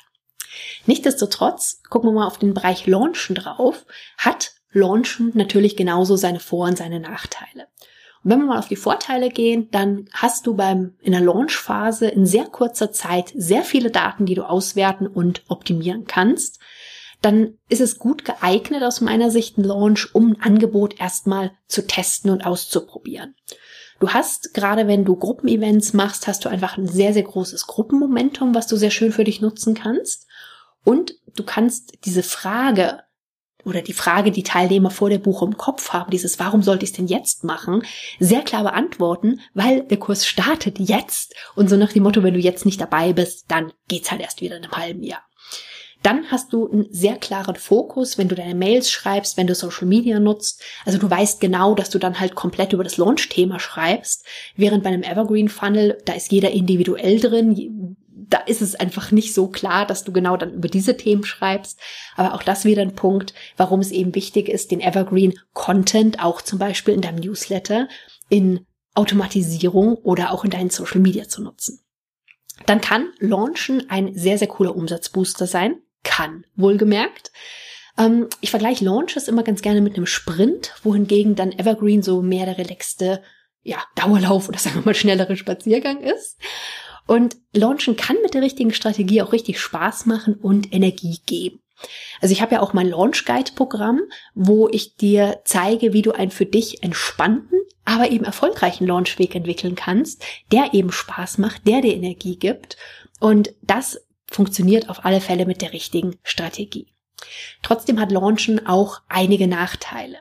Nichtsdestotrotz, 0.85 1.81
gucken 1.89 2.09
wir 2.09 2.13
mal 2.13 2.27
auf 2.27 2.37
den 2.37 2.53
Bereich 2.53 2.85
Launchen 2.85 3.35
drauf, 3.35 3.85
hat 4.17 4.53
Launchen 4.71 5.31
natürlich 5.33 5.75
genauso 5.75 6.15
seine 6.15 6.39
Vor- 6.39 6.67
und 6.67 6.77
seine 6.77 6.99
Nachteile. 6.99 7.67
Und 8.23 8.31
wenn 8.31 8.39
wir 8.39 8.45
mal 8.47 8.59
auf 8.59 8.67
die 8.67 8.75
Vorteile 8.75 9.29
gehen, 9.29 9.69
dann 9.71 10.07
hast 10.13 10.47
du 10.47 10.55
beim, 10.55 10.95
in 11.01 11.13
der 11.13 11.21
Launchphase 11.21 12.07
in 12.07 12.25
sehr 12.25 12.45
kurzer 12.45 12.91
Zeit 12.91 13.31
sehr 13.35 13.63
viele 13.63 13.91
Daten, 13.91 14.25
die 14.25 14.35
du 14.35 14.43
auswerten 14.43 15.07
und 15.07 15.43
optimieren 15.47 16.05
kannst. 16.05 16.59
Dann 17.21 17.57
ist 17.69 17.81
es 17.81 17.97
gut 17.97 18.25
geeignet 18.25 18.83
aus 18.83 19.01
meiner 19.01 19.31
Sicht 19.31 19.57
ein 19.57 19.63
Launch, 19.63 20.13
um 20.13 20.31
ein 20.31 20.41
Angebot 20.41 20.99
erstmal 20.99 21.51
zu 21.67 21.87
testen 21.87 22.29
und 22.29 22.45
auszuprobieren. 22.45 23.35
Du 23.99 24.09
hast, 24.09 24.53
gerade 24.53 24.87
wenn 24.87 25.05
du 25.05 25.15
Gruppenevents 25.15 25.93
machst, 25.93 26.27
hast 26.27 26.43
du 26.45 26.49
einfach 26.49 26.77
ein 26.77 26.87
sehr, 26.87 27.13
sehr 27.13 27.23
großes 27.23 27.67
Gruppenmomentum, 27.67 28.53
was 28.53 28.67
du 28.67 28.75
sehr 28.75 28.91
schön 28.91 29.11
für 29.11 29.23
dich 29.23 29.41
nutzen 29.41 29.73
kannst. 29.73 30.27
Und 30.83 31.15
du 31.35 31.43
kannst 31.43 31.93
diese 32.05 32.23
Frage 32.23 33.03
oder 33.65 33.81
die 33.81 33.93
Frage, 33.93 34.31
die 34.31 34.43
Teilnehmer 34.43 34.91
vor 34.91 35.09
der 35.09 35.17
Buche 35.17 35.45
im 35.45 35.57
Kopf 35.57 35.91
haben, 35.91 36.11
dieses 36.11 36.39
Warum 36.39 36.61
sollte 36.61 36.83
ich 36.83 36.91
es 36.91 36.95
denn 36.95 37.07
jetzt 37.07 37.43
machen, 37.43 37.83
sehr 38.19 38.43
klar 38.43 38.63
beantworten, 38.63 39.41
weil 39.53 39.81
der 39.81 39.97
Kurs 39.97 40.27
startet 40.27 40.77
jetzt 40.77 41.33
und 41.55 41.69
so 41.69 41.75
nach 41.75 41.91
dem 41.91 42.03
Motto, 42.03 42.21
wenn 42.21 42.35
du 42.35 42.39
jetzt 42.39 42.65
nicht 42.65 42.79
dabei 42.79 43.11
bist, 43.11 43.45
dann 43.49 43.73
geht's 43.87 44.11
halt 44.11 44.21
erst 44.21 44.41
wieder 44.41 44.57
in 44.57 44.63
einem 44.63 44.73
halben 44.73 45.03
Jahr. 45.03 45.23
Dann 46.05 46.29
hast 46.29 46.53
du 46.53 46.69
einen 46.69 46.85
sehr 46.91 47.15
klaren 47.15 47.55
Fokus, 47.55 48.19
wenn 48.19 48.27
du 48.27 48.35
deine 48.35 48.53
Mails 48.53 48.91
schreibst, 48.91 49.37
wenn 49.37 49.47
du 49.47 49.55
Social 49.55 49.87
Media 49.87 50.19
nutzt. 50.19 50.61
Also 50.85 50.99
du 50.99 51.09
weißt 51.09 51.41
genau, 51.41 51.73
dass 51.73 51.89
du 51.89 51.97
dann 51.97 52.19
halt 52.19 52.35
komplett 52.35 52.73
über 52.73 52.83
das 52.83 52.97
Launch-Thema 52.97 53.59
schreibst. 53.59 54.23
Während 54.55 54.83
bei 54.83 54.89
einem 54.89 55.01
Evergreen 55.01 55.49
Funnel, 55.49 55.97
da 56.05 56.13
ist 56.13 56.31
jeder 56.31 56.51
individuell 56.51 57.19
drin 57.19 57.97
da 58.27 58.39
ist 58.39 58.61
es 58.61 58.75
einfach 58.75 59.11
nicht 59.11 59.33
so 59.33 59.47
klar, 59.47 59.85
dass 59.85 60.03
du 60.03 60.11
genau 60.11 60.37
dann 60.37 60.53
über 60.53 60.67
diese 60.67 60.97
Themen 60.97 61.25
schreibst. 61.25 61.79
Aber 62.15 62.33
auch 62.33 62.43
das 62.43 62.65
wieder 62.65 62.81
ein 62.81 62.95
Punkt, 62.95 63.33
warum 63.57 63.81
es 63.81 63.91
eben 63.91 64.15
wichtig 64.15 64.49
ist, 64.49 64.71
den 64.71 64.81
Evergreen 64.81 65.37
Content 65.53 66.23
auch 66.23 66.41
zum 66.41 66.57
Beispiel 66.57 66.93
in 66.93 67.01
deinem 67.01 67.19
Newsletter 67.19 67.87
in 68.29 68.65
Automatisierung 68.93 69.95
oder 69.95 70.31
auch 70.31 70.43
in 70.43 70.49
deinen 70.49 70.69
Social 70.69 71.01
Media 71.01 71.27
zu 71.27 71.43
nutzen. 71.43 71.81
Dann 72.65 72.81
kann 72.81 73.11
Launchen 73.19 73.89
ein 73.89 74.15
sehr, 74.15 74.37
sehr 74.37 74.47
cooler 74.47 74.75
Umsatzbooster 74.75 75.45
sein. 75.45 75.81
Kann, 76.05 76.45
wohlgemerkt. 76.55 77.33
Ähm, 77.97 78.29
ich 78.39 78.51
vergleiche 78.51 78.85
Launches 78.85 79.27
immer 79.27 79.43
ganz 79.43 79.61
gerne 79.61 79.81
mit 79.81 79.97
einem 79.97 80.05
Sprint, 80.05 80.73
wohingegen 80.83 81.35
dann 81.35 81.51
Evergreen 81.51 82.01
so 82.01 82.21
mehr 82.21 82.45
der 82.45 82.57
relaxte 82.57 83.21
ja, 83.63 83.83
Dauerlauf 83.95 84.47
oder 84.47 84.59
sagen 84.59 84.77
wir 84.77 84.85
mal 84.85 84.95
schnellere 84.95 85.35
Spaziergang 85.35 86.01
ist. 86.01 86.37
Und 87.07 87.35
Launchen 87.53 87.97
kann 87.97 88.15
mit 88.23 88.33
der 88.33 88.41
richtigen 88.41 88.73
Strategie 88.73 89.21
auch 89.21 89.33
richtig 89.33 89.59
Spaß 89.59 90.05
machen 90.05 90.35
und 90.35 90.73
Energie 90.73 91.19
geben. 91.25 91.59
Also 92.21 92.31
ich 92.31 92.41
habe 92.41 92.55
ja 92.55 92.61
auch 92.61 92.73
mein 92.73 92.89
Launch 92.89 93.25
Guide 93.25 93.51
Programm, 93.53 94.01
wo 94.33 94.69
ich 94.69 94.95
dir 94.95 95.41
zeige, 95.43 95.93
wie 95.93 96.01
du 96.01 96.13
einen 96.13 96.31
für 96.31 96.45
dich 96.45 96.83
entspannten, 96.83 97.59
aber 97.83 98.09
eben 98.09 98.25
erfolgreichen 98.25 98.87
Launchweg 98.87 99.35
entwickeln 99.35 99.75
kannst, 99.75 100.23
der 100.51 100.73
eben 100.73 100.91
Spaß 100.91 101.37
macht, 101.37 101.67
der 101.67 101.81
dir 101.81 101.93
Energie 101.93 102.37
gibt. 102.37 102.77
Und 103.19 103.53
das 103.61 104.04
funktioniert 104.29 104.89
auf 104.89 105.05
alle 105.05 105.21
Fälle 105.21 105.45
mit 105.45 105.61
der 105.61 105.73
richtigen 105.73 106.17
Strategie. 106.23 106.87
Trotzdem 107.61 107.99
hat 107.99 108.11
Launchen 108.11 108.65
auch 108.65 109.01
einige 109.07 109.47
Nachteile. 109.47 110.17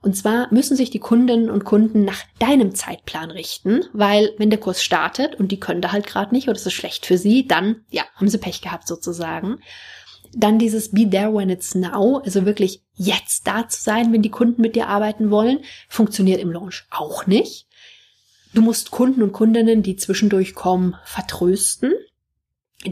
Und 0.00 0.16
zwar 0.16 0.52
müssen 0.52 0.76
sich 0.76 0.90
die 0.90 1.00
Kundinnen 1.00 1.50
und 1.50 1.64
Kunden 1.64 2.04
nach 2.04 2.22
deinem 2.38 2.74
Zeitplan 2.74 3.30
richten, 3.30 3.84
weil 3.92 4.32
wenn 4.38 4.50
der 4.50 4.60
Kurs 4.60 4.82
startet 4.82 5.34
und 5.34 5.50
die 5.50 5.58
können 5.58 5.80
da 5.80 5.90
halt 5.90 6.06
gerade 6.06 6.32
nicht 6.32 6.48
oder 6.48 6.56
es 6.56 6.66
ist 6.66 6.74
schlecht 6.74 7.06
für 7.06 7.18
sie, 7.18 7.46
dann 7.46 7.84
ja, 7.90 8.04
haben 8.14 8.28
sie 8.28 8.38
Pech 8.38 8.60
gehabt 8.60 8.86
sozusagen. 8.86 9.58
Dann 10.32 10.58
dieses 10.58 10.92
Be 10.92 11.08
there 11.08 11.34
when 11.34 11.50
it's 11.50 11.74
now, 11.74 12.18
also 12.24 12.44
wirklich 12.46 12.82
jetzt 12.94 13.46
da 13.46 13.68
zu 13.68 13.82
sein, 13.82 14.12
wenn 14.12 14.22
die 14.22 14.30
Kunden 14.30 14.62
mit 14.62 14.76
dir 14.76 14.88
arbeiten 14.88 15.30
wollen, 15.30 15.60
funktioniert 15.88 16.40
im 16.40 16.52
Launch 16.52 16.84
auch 16.90 17.26
nicht. 17.26 17.66
Du 18.54 18.62
musst 18.62 18.90
Kunden 18.90 19.22
und 19.22 19.32
Kundinnen, 19.32 19.82
die 19.82 19.96
zwischendurch 19.96 20.54
kommen, 20.54 20.96
vertrösten. 21.04 21.92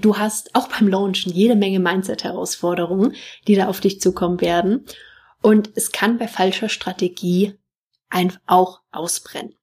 Du 0.01 0.19
hast 0.19 0.55
auch 0.55 0.69
beim 0.69 0.89
Launchen 0.89 1.33
jede 1.33 1.57
Menge 1.57 1.81
Mindset-Herausforderungen, 1.81 3.15
die 3.47 3.55
da 3.55 3.69
auf 3.69 3.81
dich 3.81 4.01
zukommen 4.01 4.41
werden. 4.41 4.85
Und 5.43 5.71
es 5.75 5.93
kann 5.93 6.19
bei 6.19 6.29
falscher 6.29 6.69
Strategie 6.69 7.55
einfach 8.09 8.41
auch 8.47 8.81
ausbrennen. 8.93 9.55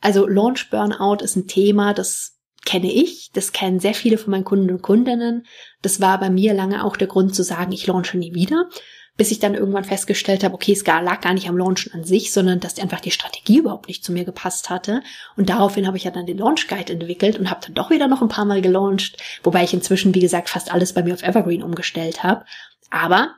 Also 0.00 0.26
Launch 0.26 0.70
Burnout 0.70 1.24
ist 1.24 1.36
ein 1.36 1.46
Thema, 1.46 1.94
das 1.94 2.38
kenne 2.64 2.92
ich, 2.92 3.30
das 3.32 3.52
kennen 3.52 3.80
sehr 3.80 3.94
viele 3.94 4.18
von 4.18 4.30
meinen 4.30 4.44
Kunden 4.44 4.70
und 4.70 4.82
Kundinnen. 4.82 5.46
Das 5.82 6.00
war 6.00 6.18
bei 6.20 6.30
mir 6.30 6.54
lange 6.54 6.84
auch 6.84 6.96
der 6.96 7.08
Grund 7.08 7.34
zu 7.34 7.42
sagen, 7.42 7.72
ich 7.72 7.86
launche 7.86 8.18
nie 8.18 8.34
wieder, 8.34 8.68
bis 9.16 9.30
ich 9.30 9.38
dann 9.38 9.54
irgendwann 9.54 9.84
festgestellt 9.84 10.42
habe, 10.42 10.54
okay, 10.54 10.72
es 10.72 10.84
lag 10.84 11.20
gar 11.20 11.34
nicht 11.34 11.48
am 11.48 11.56
Launchen 11.56 11.92
an 11.92 12.04
sich, 12.04 12.32
sondern 12.32 12.58
dass 12.58 12.78
einfach 12.80 13.00
die 13.00 13.12
Strategie 13.12 13.58
überhaupt 13.58 13.86
nicht 13.86 14.04
zu 14.04 14.12
mir 14.12 14.24
gepasst 14.24 14.70
hatte. 14.70 15.02
Und 15.36 15.50
daraufhin 15.50 15.86
habe 15.86 15.96
ich 15.96 16.04
ja 16.04 16.10
dann 16.10 16.26
den 16.26 16.38
Launch 16.38 16.66
Guide 16.66 16.92
entwickelt 16.92 17.38
und 17.38 17.48
habe 17.48 17.60
dann 17.64 17.74
doch 17.74 17.90
wieder 17.90 18.08
noch 18.08 18.22
ein 18.22 18.28
paar 18.28 18.44
Mal 18.44 18.60
gelauncht, 18.60 19.16
wobei 19.44 19.62
ich 19.62 19.72
inzwischen, 19.72 20.14
wie 20.14 20.20
gesagt, 20.20 20.50
fast 20.50 20.72
alles 20.72 20.92
bei 20.92 21.02
mir 21.02 21.14
auf 21.14 21.22
Evergreen 21.22 21.62
umgestellt 21.62 22.24
habe. 22.24 22.44
Aber 22.90 23.34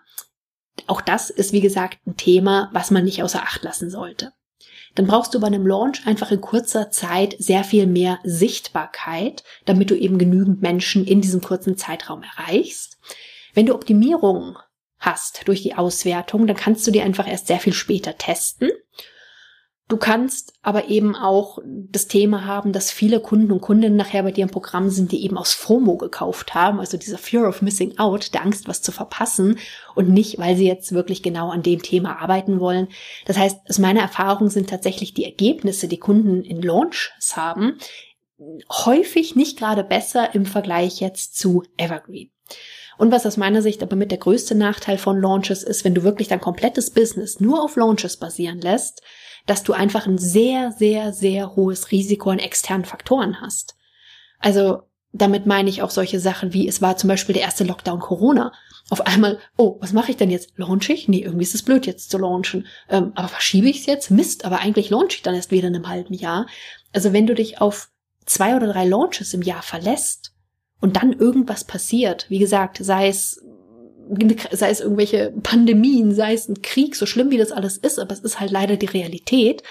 auch 0.86 1.02
das 1.02 1.28
ist, 1.30 1.52
wie 1.52 1.60
gesagt, 1.60 1.98
ein 2.06 2.16
Thema, 2.16 2.70
was 2.72 2.90
man 2.90 3.04
nicht 3.04 3.22
außer 3.22 3.42
Acht 3.42 3.62
lassen 3.62 3.90
sollte. 3.90 4.32
Dann 4.94 5.06
brauchst 5.06 5.34
du 5.34 5.40
bei 5.40 5.46
einem 5.46 5.66
Launch 5.66 6.06
einfach 6.06 6.30
in 6.30 6.40
kurzer 6.40 6.90
Zeit 6.90 7.36
sehr 7.38 7.64
viel 7.64 7.86
mehr 7.86 8.18
Sichtbarkeit, 8.24 9.44
damit 9.66 9.90
du 9.90 9.94
eben 9.94 10.16
genügend 10.16 10.62
Menschen 10.62 11.04
in 11.06 11.20
diesem 11.20 11.42
kurzen 11.42 11.76
Zeitraum 11.76 12.22
erreichst. 12.22 12.96
Wenn 13.52 13.66
du 13.66 13.74
Optimierungen 13.74 14.56
hast 14.98 15.46
durch 15.46 15.62
die 15.62 15.74
Auswertung, 15.74 16.46
dann 16.46 16.56
kannst 16.56 16.86
du 16.86 16.90
die 16.90 17.02
einfach 17.02 17.28
erst 17.28 17.46
sehr 17.46 17.60
viel 17.60 17.72
später 17.72 18.16
testen 18.16 18.70
Du 19.88 19.98
kannst 19.98 20.52
aber 20.62 20.88
eben 20.88 21.14
auch 21.14 21.60
das 21.64 22.08
Thema 22.08 22.44
haben, 22.44 22.72
dass 22.72 22.90
viele 22.90 23.20
Kunden 23.20 23.52
und 23.52 23.60
Kundinnen 23.60 23.96
nachher 23.96 24.24
bei 24.24 24.32
dir 24.32 24.42
im 24.42 24.50
Programm 24.50 24.90
sind, 24.90 25.12
die 25.12 25.22
eben 25.22 25.38
aus 25.38 25.52
FOMO 25.52 25.96
gekauft 25.96 26.54
haben, 26.54 26.80
also 26.80 26.96
dieser 26.96 27.18
Fear 27.18 27.48
of 27.48 27.62
Missing 27.62 27.96
Out, 27.96 28.34
der 28.34 28.42
Angst, 28.42 28.66
was 28.66 28.82
zu 28.82 28.90
verpassen 28.90 29.60
und 29.94 30.08
nicht, 30.08 30.38
weil 30.38 30.56
sie 30.56 30.66
jetzt 30.66 30.90
wirklich 30.90 31.22
genau 31.22 31.50
an 31.50 31.62
dem 31.62 31.82
Thema 31.82 32.20
arbeiten 32.20 32.58
wollen. 32.58 32.88
Das 33.26 33.38
heißt, 33.38 33.60
aus 33.68 33.78
meiner 33.78 34.00
Erfahrung 34.00 34.50
sind 34.50 34.68
tatsächlich 34.68 35.14
die 35.14 35.24
Ergebnisse, 35.24 35.86
die 35.86 35.98
Kunden 35.98 36.42
in 36.42 36.62
Launches 36.62 37.36
haben, 37.36 37.78
häufig 38.70 39.36
nicht 39.36 39.58
gerade 39.58 39.84
besser 39.84 40.34
im 40.34 40.46
Vergleich 40.46 41.00
jetzt 41.00 41.36
zu 41.36 41.62
Evergreen. 41.76 42.30
Und 42.98 43.12
was 43.12 43.26
aus 43.26 43.36
meiner 43.36 43.62
Sicht 43.62 43.82
aber 43.82 43.96
mit 43.96 44.10
der 44.10 44.18
größte 44.18 44.54
Nachteil 44.54 44.98
von 44.98 45.20
Launches 45.20 45.62
ist, 45.62 45.84
wenn 45.84 45.94
du 45.94 46.02
wirklich 46.02 46.28
dein 46.28 46.40
komplettes 46.40 46.90
Business 46.90 47.40
nur 47.40 47.62
auf 47.62 47.76
Launches 47.76 48.16
basieren 48.16 48.60
lässt, 48.60 49.02
dass 49.46 49.62
du 49.62 49.72
einfach 49.72 50.06
ein 50.06 50.18
sehr, 50.18 50.72
sehr, 50.72 51.12
sehr 51.12 51.54
hohes 51.56 51.90
Risiko 51.90 52.30
an 52.30 52.38
externen 52.38 52.84
Faktoren 52.84 53.40
hast. 53.40 53.76
Also 54.38 54.82
damit 55.12 55.46
meine 55.46 55.70
ich 55.70 55.82
auch 55.82 55.90
solche 55.90 56.20
Sachen 56.20 56.52
wie, 56.52 56.68
es 56.68 56.82
war 56.82 56.96
zum 56.96 57.08
Beispiel 57.08 57.34
der 57.34 57.44
erste 57.44 57.64
Lockdown 57.64 58.00
Corona. 58.00 58.52
Auf 58.90 59.06
einmal, 59.06 59.38
oh, 59.56 59.76
was 59.80 59.92
mache 59.92 60.10
ich 60.10 60.16
denn 60.16 60.30
jetzt? 60.30 60.52
Launch 60.56 60.90
ich? 60.90 61.08
Nee, 61.08 61.20
irgendwie 61.20 61.44
ist 61.44 61.54
es 61.54 61.62
blöd 61.62 61.86
jetzt 61.86 62.10
zu 62.10 62.18
launchen. 62.18 62.66
Ähm, 62.88 63.12
aber 63.14 63.28
verschiebe 63.28 63.68
ich 63.68 63.80
es 63.80 63.86
jetzt? 63.86 64.10
Mist, 64.10 64.44
aber 64.44 64.60
eigentlich 64.60 64.90
launch 64.90 65.16
ich 65.16 65.22
dann 65.22 65.34
erst 65.34 65.50
wieder 65.50 65.68
in 65.68 65.74
einem 65.74 65.88
halben 65.88 66.14
Jahr. 66.14 66.46
Also 66.92 67.12
wenn 67.12 67.26
du 67.26 67.34
dich 67.34 67.60
auf 67.60 67.88
zwei 68.26 68.56
oder 68.56 68.72
drei 68.72 68.84
Launches 68.84 69.32
im 69.34 69.42
Jahr 69.42 69.62
verlässt 69.62 70.34
und 70.80 70.96
dann 70.96 71.12
irgendwas 71.12 71.64
passiert, 71.64 72.26
wie 72.28 72.38
gesagt, 72.38 72.78
sei 72.80 73.08
es 73.08 73.42
sei 74.52 74.70
es 74.70 74.80
irgendwelche 74.80 75.32
Pandemien, 75.42 76.14
sei 76.14 76.34
es 76.34 76.48
ein 76.48 76.62
Krieg, 76.62 76.94
so 76.94 77.06
schlimm 77.06 77.30
wie 77.30 77.38
das 77.38 77.50
alles 77.50 77.76
ist, 77.76 77.98
aber 77.98 78.12
es 78.12 78.20
ist 78.20 78.38
halt 78.38 78.50
leider 78.52 78.76
die 78.76 78.86
Realität. 78.86 79.62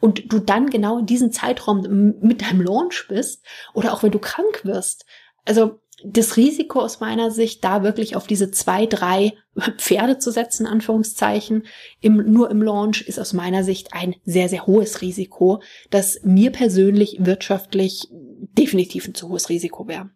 Und 0.00 0.32
du 0.32 0.38
dann 0.38 0.70
genau 0.70 0.98
in 0.98 1.06
diesem 1.06 1.30
Zeitraum 1.30 2.14
mit 2.20 2.42
deinem 2.42 2.62
Launch 2.62 3.06
bist 3.08 3.44
oder 3.74 3.92
auch 3.92 4.02
wenn 4.02 4.12
du 4.12 4.18
krank 4.18 4.64
wirst. 4.64 5.04
Also 5.44 5.79
das 6.04 6.36
Risiko 6.36 6.80
aus 6.80 7.00
meiner 7.00 7.30
Sicht, 7.30 7.64
da 7.64 7.82
wirklich 7.82 8.16
auf 8.16 8.26
diese 8.26 8.50
zwei, 8.50 8.86
drei 8.86 9.34
Pferde 9.76 10.18
zu 10.18 10.30
setzen, 10.30 10.66
Anführungszeichen, 10.66 11.66
im, 12.00 12.30
nur 12.30 12.50
im 12.50 12.62
Launch, 12.62 13.02
ist 13.02 13.18
aus 13.18 13.32
meiner 13.32 13.64
Sicht 13.64 13.92
ein 13.92 14.14
sehr, 14.24 14.48
sehr 14.48 14.66
hohes 14.66 15.02
Risiko, 15.02 15.62
das 15.90 16.20
mir 16.22 16.50
persönlich 16.52 17.16
wirtschaftlich 17.20 18.08
definitiv 18.12 19.06
ein 19.06 19.14
zu 19.14 19.28
hohes 19.28 19.48
Risiko 19.48 19.86
wäre. 19.88 20.10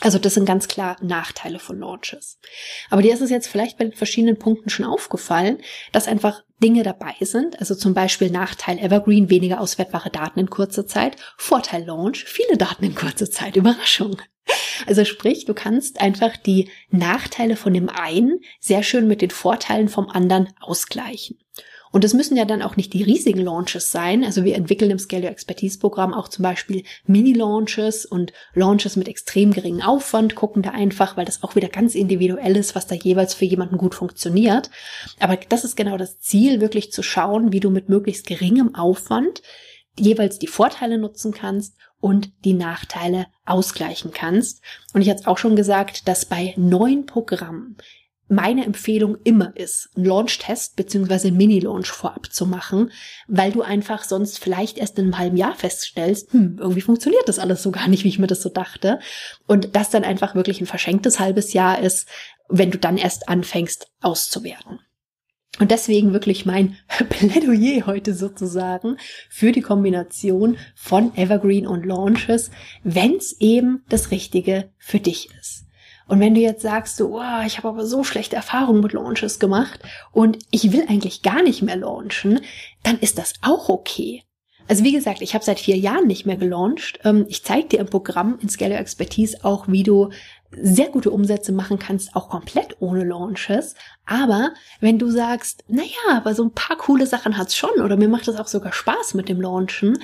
Also 0.00 0.18
das 0.18 0.34
sind 0.34 0.46
ganz 0.46 0.66
klar 0.66 0.96
Nachteile 1.00 1.60
von 1.60 1.78
Launches. 1.78 2.38
Aber 2.90 3.02
dir 3.02 3.14
ist 3.14 3.20
es 3.20 3.30
jetzt 3.30 3.46
vielleicht 3.46 3.78
bei 3.78 3.84
den 3.84 3.92
verschiedenen 3.92 4.36
Punkten 4.36 4.68
schon 4.68 4.84
aufgefallen, 4.84 5.58
dass 5.92 6.08
einfach 6.08 6.42
Dinge 6.60 6.82
dabei 6.82 7.14
sind. 7.20 7.60
Also 7.60 7.76
zum 7.76 7.94
Beispiel 7.94 8.30
Nachteil 8.30 8.78
Evergreen, 8.78 9.30
weniger 9.30 9.60
auswertbare 9.60 10.10
Daten 10.10 10.40
in 10.40 10.50
kurzer 10.50 10.88
Zeit. 10.88 11.16
Vorteil 11.36 11.84
Launch, 11.84 12.24
viele 12.24 12.56
Daten 12.56 12.84
in 12.84 12.96
kurzer 12.96 13.30
Zeit. 13.30 13.54
Überraschung. 13.54 14.16
Also 14.84 15.04
sprich, 15.04 15.44
du 15.44 15.54
kannst 15.54 16.00
einfach 16.00 16.36
die 16.36 16.68
Nachteile 16.90 17.54
von 17.54 17.72
dem 17.72 17.88
einen 17.88 18.40
sehr 18.58 18.82
schön 18.82 19.06
mit 19.06 19.22
den 19.22 19.30
Vorteilen 19.30 19.88
vom 19.88 20.08
anderen 20.08 20.48
ausgleichen. 20.60 21.38
Und 21.92 22.04
es 22.04 22.14
müssen 22.14 22.38
ja 22.38 22.46
dann 22.46 22.62
auch 22.62 22.76
nicht 22.76 22.94
die 22.94 23.02
riesigen 23.02 23.40
Launches 23.40 23.92
sein. 23.92 24.24
Also 24.24 24.44
wir 24.44 24.54
entwickeln 24.54 24.90
im 24.90 24.98
Scale 24.98 25.24
Your 25.24 25.30
Expertise 25.30 25.78
Programm 25.78 26.14
auch 26.14 26.28
zum 26.28 26.42
Beispiel 26.42 26.84
Mini-Launches 27.06 28.06
und 28.06 28.32
Launches 28.54 28.96
mit 28.96 29.08
extrem 29.08 29.52
geringem 29.52 29.82
Aufwand, 29.82 30.34
gucken 30.34 30.62
da 30.62 30.70
einfach, 30.70 31.18
weil 31.18 31.26
das 31.26 31.42
auch 31.42 31.54
wieder 31.54 31.68
ganz 31.68 31.94
individuell 31.94 32.56
ist, 32.56 32.74
was 32.74 32.86
da 32.86 32.94
jeweils 32.94 33.34
für 33.34 33.44
jemanden 33.44 33.76
gut 33.76 33.94
funktioniert. 33.94 34.70
Aber 35.20 35.36
das 35.36 35.64
ist 35.64 35.76
genau 35.76 35.98
das 35.98 36.18
Ziel, 36.18 36.62
wirklich 36.62 36.92
zu 36.92 37.02
schauen, 37.02 37.52
wie 37.52 37.60
du 37.60 37.68
mit 37.68 37.90
möglichst 37.90 38.26
geringem 38.26 38.74
Aufwand 38.74 39.42
jeweils 39.98 40.38
die 40.38 40.46
Vorteile 40.46 40.96
nutzen 40.96 41.32
kannst 41.32 41.76
und 42.02 42.32
die 42.44 42.52
Nachteile 42.52 43.26
ausgleichen 43.46 44.10
kannst. 44.12 44.60
Und 44.92 45.02
ich 45.02 45.08
hatte 45.08 45.20
es 45.20 45.26
auch 45.26 45.38
schon 45.38 45.54
gesagt, 45.54 46.08
dass 46.08 46.26
bei 46.26 46.52
neuen 46.56 47.06
Programmen 47.06 47.76
meine 48.28 48.64
Empfehlung 48.64 49.18
immer 49.22 49.56
ist, 49.56 49.90
einen 49.94 50.06
Launch-Test 50.06 50.74
bzw. 50.74 51.30
Mini-Launch 51.30 51.88
vorab 51.88 52.32
zu 52.32 52.46
machen, 52.46 52.90
weil 53.28 53.52
du 53.52 53.62
einfach 53.62 54.02
sonst 54.02 54.40
vielleicht 54.40 54.78
erst 54.78 54.98
in 54.98 55.04
einem 55.04 55.18
halben 55.18 55.36
Jahr 55.36 55.54
feststellst, 55.54 56.32
hm, 56.32 56.56
irgendwie 56.58 56.80
funktioniert 56.80 57.28
das 57.28 57.38
alles 57.38 57.62
so 57.62 57.70
gar 57.70 57.86
nicht, 57.86 58.02
wie 58.02 58.08
ich 58.08 58.18
mir 58.18 58.26
das 58.26 58.42
so 58.42 58.48
dachte. 58.48 58.98
Und 59.46 59.76
das 59.76 59.90
dann 59.90 60.02
einfach 60.02 60.34
wirklich 60.34 60.60
ein 60.60 60.66
verschenktes 60.66 61.20
halbes 61.20 61.52
Jahr 61.52 61.78
ist, 61.78 62.08
wenn 62.48 62.70
du 62.70 62.78
dann 62.78 62.96
erst 62.96 63.28
anfängst 63.28 63.86
auszuwerten. 64.00 64.80
Und 65.58 65.70
deswegen 65.70 66.12
wirklich 66.12 66.46
mein 66.46 66.76
Plädoyer 67.08 67.86
heute 67.86 68.14
sozusagen 68.14 68.96
für 69.28 69.52
die 69.52 69.60
Kombination 69.60 70.56
von 70.74 71.16
Evergreen 71.16 71.66
und 71.66 71.84
Launches, 71.84 72.50
wenn 72.82 73.16
es 73.16 73.38
eben 73.40 73.84
das 73.88 74.10
Richtige 74.10 74.70
für 74.78 74.98
dich 74.98 75.28
ist. 75.38 75.66
Und 76.08 76.20
wenn 76.20 76.34
du 76.34 76.40
jetzt 76.40 76.62
sagst, 76.62 76.96
so, 76.96 77.18
oh, 77.18 77.46
ich 77.46 77.58
habe 77.58 77.68
aber 77.68 77.86
so 77.86 78.02
schlechte 78.02 78.36
Erfahrungen 78.36 78.82
mit 78.82 78.92
Launches 78.92 79.38
gemacht 79.38 79.80
und 80.10 80.38
ich 80.50 80.72
will 80.72 80.84
eigentlich 80.88 81.22
gar 81.22 81.42
nicht 81.42 81.62
mehr 81.62 81.76
launchen, 81.76 82.40
dann 82.82 82.98
ist 82.98 83.18
das 83.18 83.34
auch 83.40 83.68
okay. 83.68 84.22
Also 84.68 84.84
wie 84.84 84.92
gesagt, 84.92 85.22
ich 85.22 85.34
habe 85.34 85.44
seit 85.44 85.60
vier 85.60 85.76
Jahren 85.76 86.06
nicht 86.06 86.26
mehr 86.26 86.36
gelauncht. 86.36 87.00
Ähm, 87.04 87.26
ich 87.28 87.44
zeige 87.44 87.68
dir 87.68 87.80
im 87.80 87.86
Programm 87.86 88.38
in 88.40 88.48
Scale 88.48 88.76
Expertise 88.76 89.38
auch, 89.42 89.68
wie 89.68 89.82
du 89.82 90.10
sehr 90.60 90.88
gute 90.88 91.10
Umsätze 91.10 91.52
machen 91.52 91.78
kannst, 91.78 92.14
auch 92.14 92.28
komplett 92.28 92.76
ohne 92.80 93.04
Launches. 93.04 93.74
Aber 94.06 94.52
wenn 94.80 94.98
du 94.98 95.10
sagst, 95.10 95.64
naja, 95.68 95.88
aber 96.10 96.34
so 96.34 96.44
ein 96.44 96.52
paar 96.52 96.76
coole 96.76 97.06
Sachen 97.06 97.36
hat's 97.38 97.56
schon 97.56 97.80
oder 97.82 97.96
mir 97.96 98.08
macht 98.08 98.28
es 98.28 98.36
auch 98.36 98.48
sogar 98.48 98.72
Spaß 98.72 99.14
mit 99.14 99.28
dem 99.28 99.40
Launchen, 99.40 99.98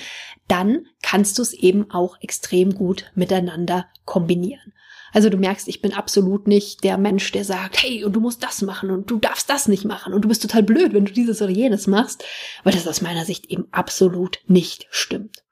dann 0.46 0.86
kannst 1.02 1.38
du 1.38 1.42
es 1.42 1.52
eben 1.52 1.90
auch 1.90 2.16
extrem 2.20 2.74
gut 2.74 3.10
miteinander 3.14 3.86
kombinieren. 4.04 4.72
Also 5.12 5.30
du 5.30 5.38
merkst, 5.38 5.68
ich 5.68 5.80
bin 5.80 5.94
absolut 5.94 6.46
nicht 6.46 6.84
der 6.84 6.98
Mensch, 6.98 7.32
der 7.32 7.44
sagt, 7.44 7.82
hey, 7.82 8.04
und 8.04 8.12
du 8.12 8.20
musst 8.20 8.42
das 8.42 8.62
machen 8.62 8.90
und 8.90 9.10
du 9.10 9.18
darfst 9.18 9.48
das 9.48 9.68
nicht 9.68 9.84
machen 9.84 10.12
und 10.12 10.22
du 10.22 10.28
bist 10.28 10.42
total 10.42 10.62
blöd, 10.62 10.92
wenn 10.92 11.06
du 11.06 11.12
dieses 11.12 11.40
oder 11.40 11.50
jenes 11.50 11.86
machst, 11.86 12.24
weil 12.62 12.74
das 12.74 12.86
aus 12.86 13.00
meiner 13.00 13.24
Sicht 13.24 13.46
eben 13.46 13.68
absolut 13.70 14.40
nicht 14.46 14.86
stimmt. 14.90 15.42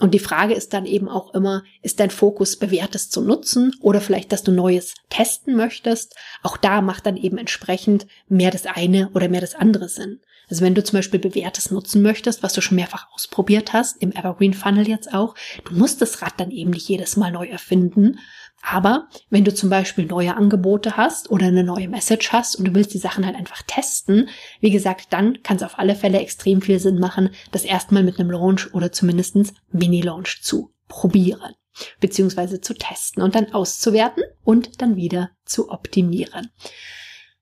Und 0.00 0.14
die 0.14 0.18
Frage 0.18 0.54
ist 0.54 0.72
dann 0.72 0.86
eben 0.86 1.08
auch 1.08 1.34
immer, 1.34 1.64
ist 1.82 2.00
dein 2.00 2.10
Fokus 2.10 2.56
bewährtes 2.56 3.10
zu 3.10 3.20
nutzen 3.20 3.74
oder 3.80 4.00
vielleicht, 4.00 4.32
dass 4.32 4.44
du 4.44 4.52
Neues 4.52 4.94
testen 5.10 5.56
möchtest? 5.56 6.14
Auch 6.42 6.56
da 6.56 6.80
macht 6.80 7.06
dann 7.06 7.16
eben 7.16 7.38
entsprechend 7.38 8.06
mehr 8.28 8.50
das 8.50 8.66
eine 8.66 9.10
oder 9.14 9.28
mehr 9.28 9.40
das 9.40 9.54
andere 9.54 9.88
Sinn. 9.88 10.20
Also 10.50 10.64
wenn 10.64 10.74
du 10.74 10.82
zum 10.82 10.98
Beispiel 10.98 11.20
bewährtes 11.20 11.70
nutzen 11.70 12.00
möchtest, 12.00 12.42
was 12.42 12.54
du 12.54 12.60
schon 12.60 12.76
mehrfach 12.76 13.08
ausprobiert 13.12 13.72
hast, 13.72 14.00
im 14.00 14.12
Evergreen 14.12 14.54
Funnel 14.54 14.88
jetzt 14.88 15.12
auch, 15.12 15.34
du 15.64 15.74
musst 15.74 16.00
das 16.00 16.22
Rad 16.22 16.34
dann 16.38 16.50
eben 16.50 16.70
nicht 16.70 16.88
jedes 16.88 17.16
Mal 17.16 17.32
neu 17.32 17.46
erfinden, 17.46 18.18
aber 18.62 19.08
wenn 19.30 19.44
du 19.44 19.54
zum 19.54 19.70
Beispiel 19.70 20.06
neue 20.06 20.36
Angebote 20.36 20.96
hast 20.96 21.30
oder 21.30 21.46
eine 21.46 21.64
neue 21.64 21.88
Message 21.88 22.32
hast 22.32 22.56
und 22.56 22.66
du 22.66 22.74
willst 22.74 22.92
die 22.92 22.98
Sachen 22.98 23.24
halt 23.24 23.36
einfach 23.36 23.62
testen, 23.62 24.28
wie 24.60 24.70
gesagt, 24.70 25.08
dann 25.10 25.42
kann 25.42 25.56
es 25.56 25.62
auf 25.62 25.78
alle 25.78 25.94
Fälle 25.94 26.20
extrem 26.20 26.60
viel 26.60 26.78
Sinn 26.78 26.98
machen, 26.98 27.30
das 27.52 27.64
erstmal 27.64 28.02
mit 28.02 28.18
einem 28.18 28.30
Launch 28.30 28.74
oder 28.74 28.92
zumindestens 28.92 29.54
Mini-Launch 29.70 30.42
zu 30.42 30.72
probieren, 30.88 31.54
beziehungsweise 32.00 32.60
zu 32.60 32.74
testen 32.74 33.22
und 33.22 33.34
dann 33.34 33.52
auszuwerten 33.52 34.24
und 34.44 34.82
dann 34.82 34.96
wieder 34.96 35.30
zu 35.44 35.70
optimieren. 35.70 36.50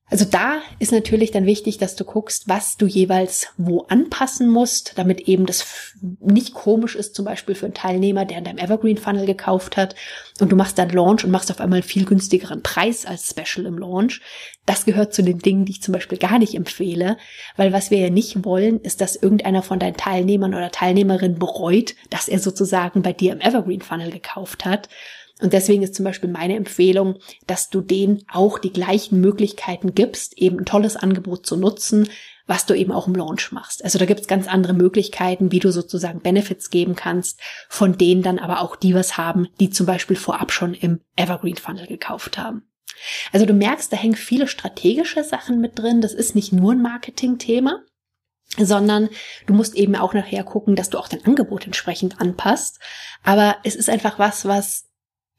Also 0.09 0.25
da 0.25 0.61
ist 0.79 0.93
natürlich 0.93 1.33
dann 1.33 1.47
wichtig, 1.47 1.79
dass 1.79 1.97
du 1.97 2.05
guckst, 2.05 2.49
was 2.49 2.77
du 2.77 2.87
jeweils 2.87 3.49
wo 3.57 3.81
anpassen 3.89 4.49
musst, 4.49 4.93
damit 4.97 5.23
eben 5.23 5.47
das 5.47 5.95
nicht 6.21 6.55
komisch 6.55 6.95
ist, 6.95 7.17
zum 7.17 7.25
Beispiel 7.25 7.57
für 7.57 7.67
einen 7.67 7.75
Teilnehmer, 7.75 8.25
der 8.25 8.39
in 8.39 8.45
deinem 8.45 8.59
Evergreen 8.59 8.99
Funnel 8.99 9.27
gekauft 9.27 9.77
hat 9.77 9.97
und 10.39 10.53
du 10.53 10.57
machst 10.57 10.79
dann 10.79 10.91
Launch 10.91 11.25
und 11.25 11.33
machst 11.33 11.51
auf 11.51 11.61
einmal 11.61 11.79
einen 11.79 11.89
viel 11.89 12.05
günstigeren 12.05 12.63
Preis 12.63 13.05
als 13.05 13.29
Special 13.29 13.67
im 13.67 13.79
Launch. 13.79 14.21
Das 14.65 14.85
gehört 14.85 15.13
zu 15.13 15.25
den 15.25 15.41
Dingen, 15.41 15.65
die 15.65 15.73
ich 15.73 15.83
zum 15.83 15.93
Beispiel 15.93 16.19
gar 16.19 16.39
nicht 16.39 16.55
empfehle, 16.55 17.17
weil 17.57 17.73
was 17.73 17.91
wir 17.91 17.99
ja 17.99 18.11
nicht 18.11 18.45
wollen, 18.45 18.81
ist, 18.81 19.01
dass 19.01 19.17
irgendeiner 19.17 19.63
von 19.65 19.81
deinen 19.81 19.97
Teilnehmern 19.97 20.55
oder 20.55 20.71
Teilnehmerinnen 20.71 21.41
bereut, 21.41 21.97
dass 22.11 22.29
er 22.29 22.39
sozusagen 22.39 23.03
bei 23.03 23.13
dir 23.13 23.33
im 23.33 23.41
Evergreen 23.41 23.83
Funnel 23.83 24.13
gekauft 24.13 24.65
hat 24.65 24.89
und 25.41 25.53
deswegen 25.53 25.83
ist 25.83 25.95
zum 25.95 26.05
Beispiel 26.05 26.31
meine 26.31 26.57
Empfehlung, 26.57 27.19
dass 27.47 27.69
du 27.69 27.83
denen 27.83 28.23
auch 28.33 28.59
die 28.59 28.73
gleichen 28.73 29.21
Möglichkeiten 29.21 29.95
gibst, 29.95 30.39
eben 30.39 30.61
ein 30.61 30.65
tolles 30.65 30.97
Angebot 30.97 31.45
zu 31.45 31.57
nutzen, 31.57 32.09
was 32.47 32.65
du 32.65 32.75
eben 32.75 32.93
auch 32.93 33.07
im 33.07 33.15
Launch 33.15 33.53
machst. 33.53 33.85
Also 33.85 33.99
da 33.99 34.07
gibt 34.07 34.21
es 34.21 34.29
ganz 34.29 34.47
andere 34.47 34.73
Möglichkeiten, 34.73 35.53
wie 35.53 35.59
du 35.59 35.73
sozusagen 35.73 36.21
Benefits 36.21 36.71
geben 36.71 36.95
kannst, 36.95 37.41
von 37.69 37.99
denen 37.99 38.23
dann 38.23 38.39
aber 38.39 38.61
auch 38.61 38.77
die 38.77 38.95
was 38.95 39.19
haben, 39.19 39.49
die 39.61 39.69
zum 39.69 39.85
Beispiel 39.85 40.17
vorab 40.17 40.53
schon 40.53 40.73
im 40.73 41.01
Evergreen 41.17 41.57
Funnel 41.57 41.87
gekauft 41.87 42.39
haben. 42.39 42.63
Also 43.33 43.45
du 43.45 43.53
merkst, 43.53 43.93
da 43.93 43.97
hängen 43.97 44.17
viele 44.17 44.49
strategische 44.49 45.23
Sachen 45.23 45.61
mit 45.61 45.79
drin. 45.79 46.01
Das 46.01 46.15
ist 46.15 46.35
nicht 46.35 46.53
nur 46.53 46.73
ein 46.73 46.81
Marketing-Thema, 46.81 47.83
sondern 48.57 49.11
du 49.47 49.53
musst 49.53 49.75
eben 49.75 49.97
auch 49.97 50.15
nachher 50.15 50.45
gucken, 50.45 50.77
dass 50.77 50.89
du 50.89 50.99
auch 50.99 51.09
dein 51.09 51.25
Angebot 51.25 51.67
entsprechend 51.67 52.21
anpasst. 52.21 52.81
Aber 53.23 53.57
es 53.65 53.75
ist 53.75 53.91
einfach 53.91 54.19
was, 54.19 54.47
was 54.47 54.86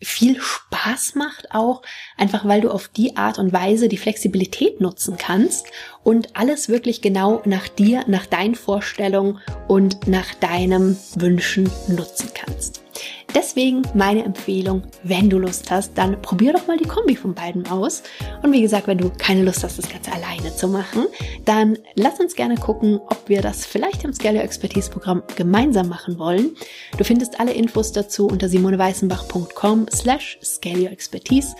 viel 0.01 0.39
Spaß 0.39 1.15
macht 1.15 1.51
auch, 1.51 1.81
einfach 2.17 2.45
weil 2.45 2.61
du 2.61 2.69
auf 2.69 2.87
die 2.87 3.17
Art 3.17 3.39
und 3.39 3.51
Weise 3.51 3.87
die 3.87 3.97
Flexibilität 3.97 4.79
nutzen 4.79 5.17
kannst 5.17 5.67
und 6.03 6.35
alles 6.35 6.69
wirklich 6.69 7.01
genau 7.01 7.41
nach 7.45 7.67
dir, 7.67 8.03
nach 8.07 8.25
deinen 8.25 8.55
Vorstellungen 8.55 9.39
und 9.67 10.07
nach 10.07 10.33
deinem 10.35 10.97
Wünschen 11.15 11.69
nutzen 11.87 12.29
kannst. 12.33 12.86
Deswegen 13.35 13.83
meine 13.93 14.23
Empfehlung, 14.23 14.83
wenn 15.03 15.29
du 15.29 15.37
Lust 15.37 15.69
hast, 15.69 15.97
dann 15.97 16.21
probier 16.21 16.53
doch 16.53 16.67
mal 16.67 16.77
die 16.77 16.87
Kombi 16.87 17.15
von 17.15 17.33
beiden 17.33 17.67
aus. 17.67 18.03
Und 18.41 18.53
wie 18.53 18.61
gesagt, 18.61 18.87
wenn 18.87 18.97
du 18.97 19.09
keine 19.09 19.43
Lust 19.43 19.63
hast, 19.63 19.77
das 19.77 19.89
Ganze 19.89 20.11
alleine 20.11 20.55
zu 20.55 20.67
machen, 20.67 21.05
dann 21.45 21.77
lass 21.95 22.19
uns 22.19 22.35
gerne 22.35 22.55
gucken, 22.55 22.99
ob 22.99 23.27
wir 23.27 23.41
das 23.41 23.65
vielleicht 23.65 24.03
im 24.03 24.13
Scale 24.13 24.37
Your 24.37 24.43
Expertise 24.43 24.89
Programm 24.89 25.23
gemeinsam 25.35 25.87
machen 25.89 26.17
wollen. 26.17 26.55
Du 26.97 27.03
findest 27.03 27.39
alle 27.39 27.53
Infos 27.53 27.91
dazu 27.91 28.27
unter 28.27 28.49
simoneweißenbach.com 28.49 29.87
slash 29.91 30.39
Scale 30.41 30.89
Expertise 30.89 31.55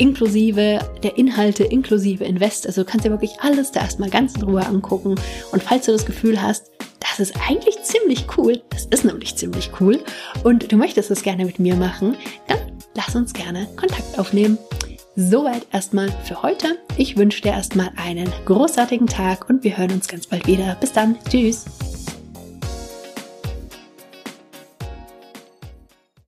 inklusive 0.00 0.80
der 1.02 1.18
Inhalte, 1.18 1.64
inklusive 1.64 2.24
Invest. 2.24 2.66
Also 2.66 2.82
du 2.82 2.90
kannst 2.90 3.04
dir 3.04 3.10
wirklich 3.10 3.38
alles 3.40 3.70
da 3.70 3.80
erstmal 3.80 4.10
ganz 4.10 4.34
in 4.34 4.42
Ruhe 4.42 4.64
angucken. 4.66 5.14
Und 5.52 5.62
falls 5.62 5.86
du 5.86 5.92
das 5.92 6.06
Gefühl 6.06 6.40
hast, 6.40 6.70
das 7.00 7.20
ist 7.20 7.34
eigentlich 7.48 7.82
ziemlich 7.82 8.26
cool, 8.36 8.62
das 8.70 8.86
ist 8.86 9.04
nämlich 9.04 9.36
ziemlich 9.36 9.70
cool, 9.80 10.00
und 10.44 10.70
du 10.70 10.76
möchtest 10.76 11.10
es 11.10 11.22
gerne 11.22 11.44
mit 11.44 11.58
mir 11.58 11.74
machen, 11.74 12.16
dann 12.46 12.58
lass 12.94 13.16
uns 13.16 13.32
gerne 13.32 13.66
Kontakt 13.76 14.18
aufnehmen. 14.18 14.58
Soweit 15.16 15.66
erstmal 15.72 16.10
für 16.24 16.42
heute. 16.42 16.78
Ich 16.96 17.16
wünsche 17.16 17.42
dir 17.42 17.52
erstmal 17.52 17.90
einen 17.96 18.32
großartigen 18.46 19.06
Tag 19.06 19.50
und 19.50 19.64
wir 19.64 19.76
hören 19.76 19.90
uns 19.90 20.08
ganz 20.08 20.26
bald 20.26 20.46
wieder. 20.46 20.76
Bis 20.80 20.92
dann. 20.92 21.18
Tschüss. 21.28 21.64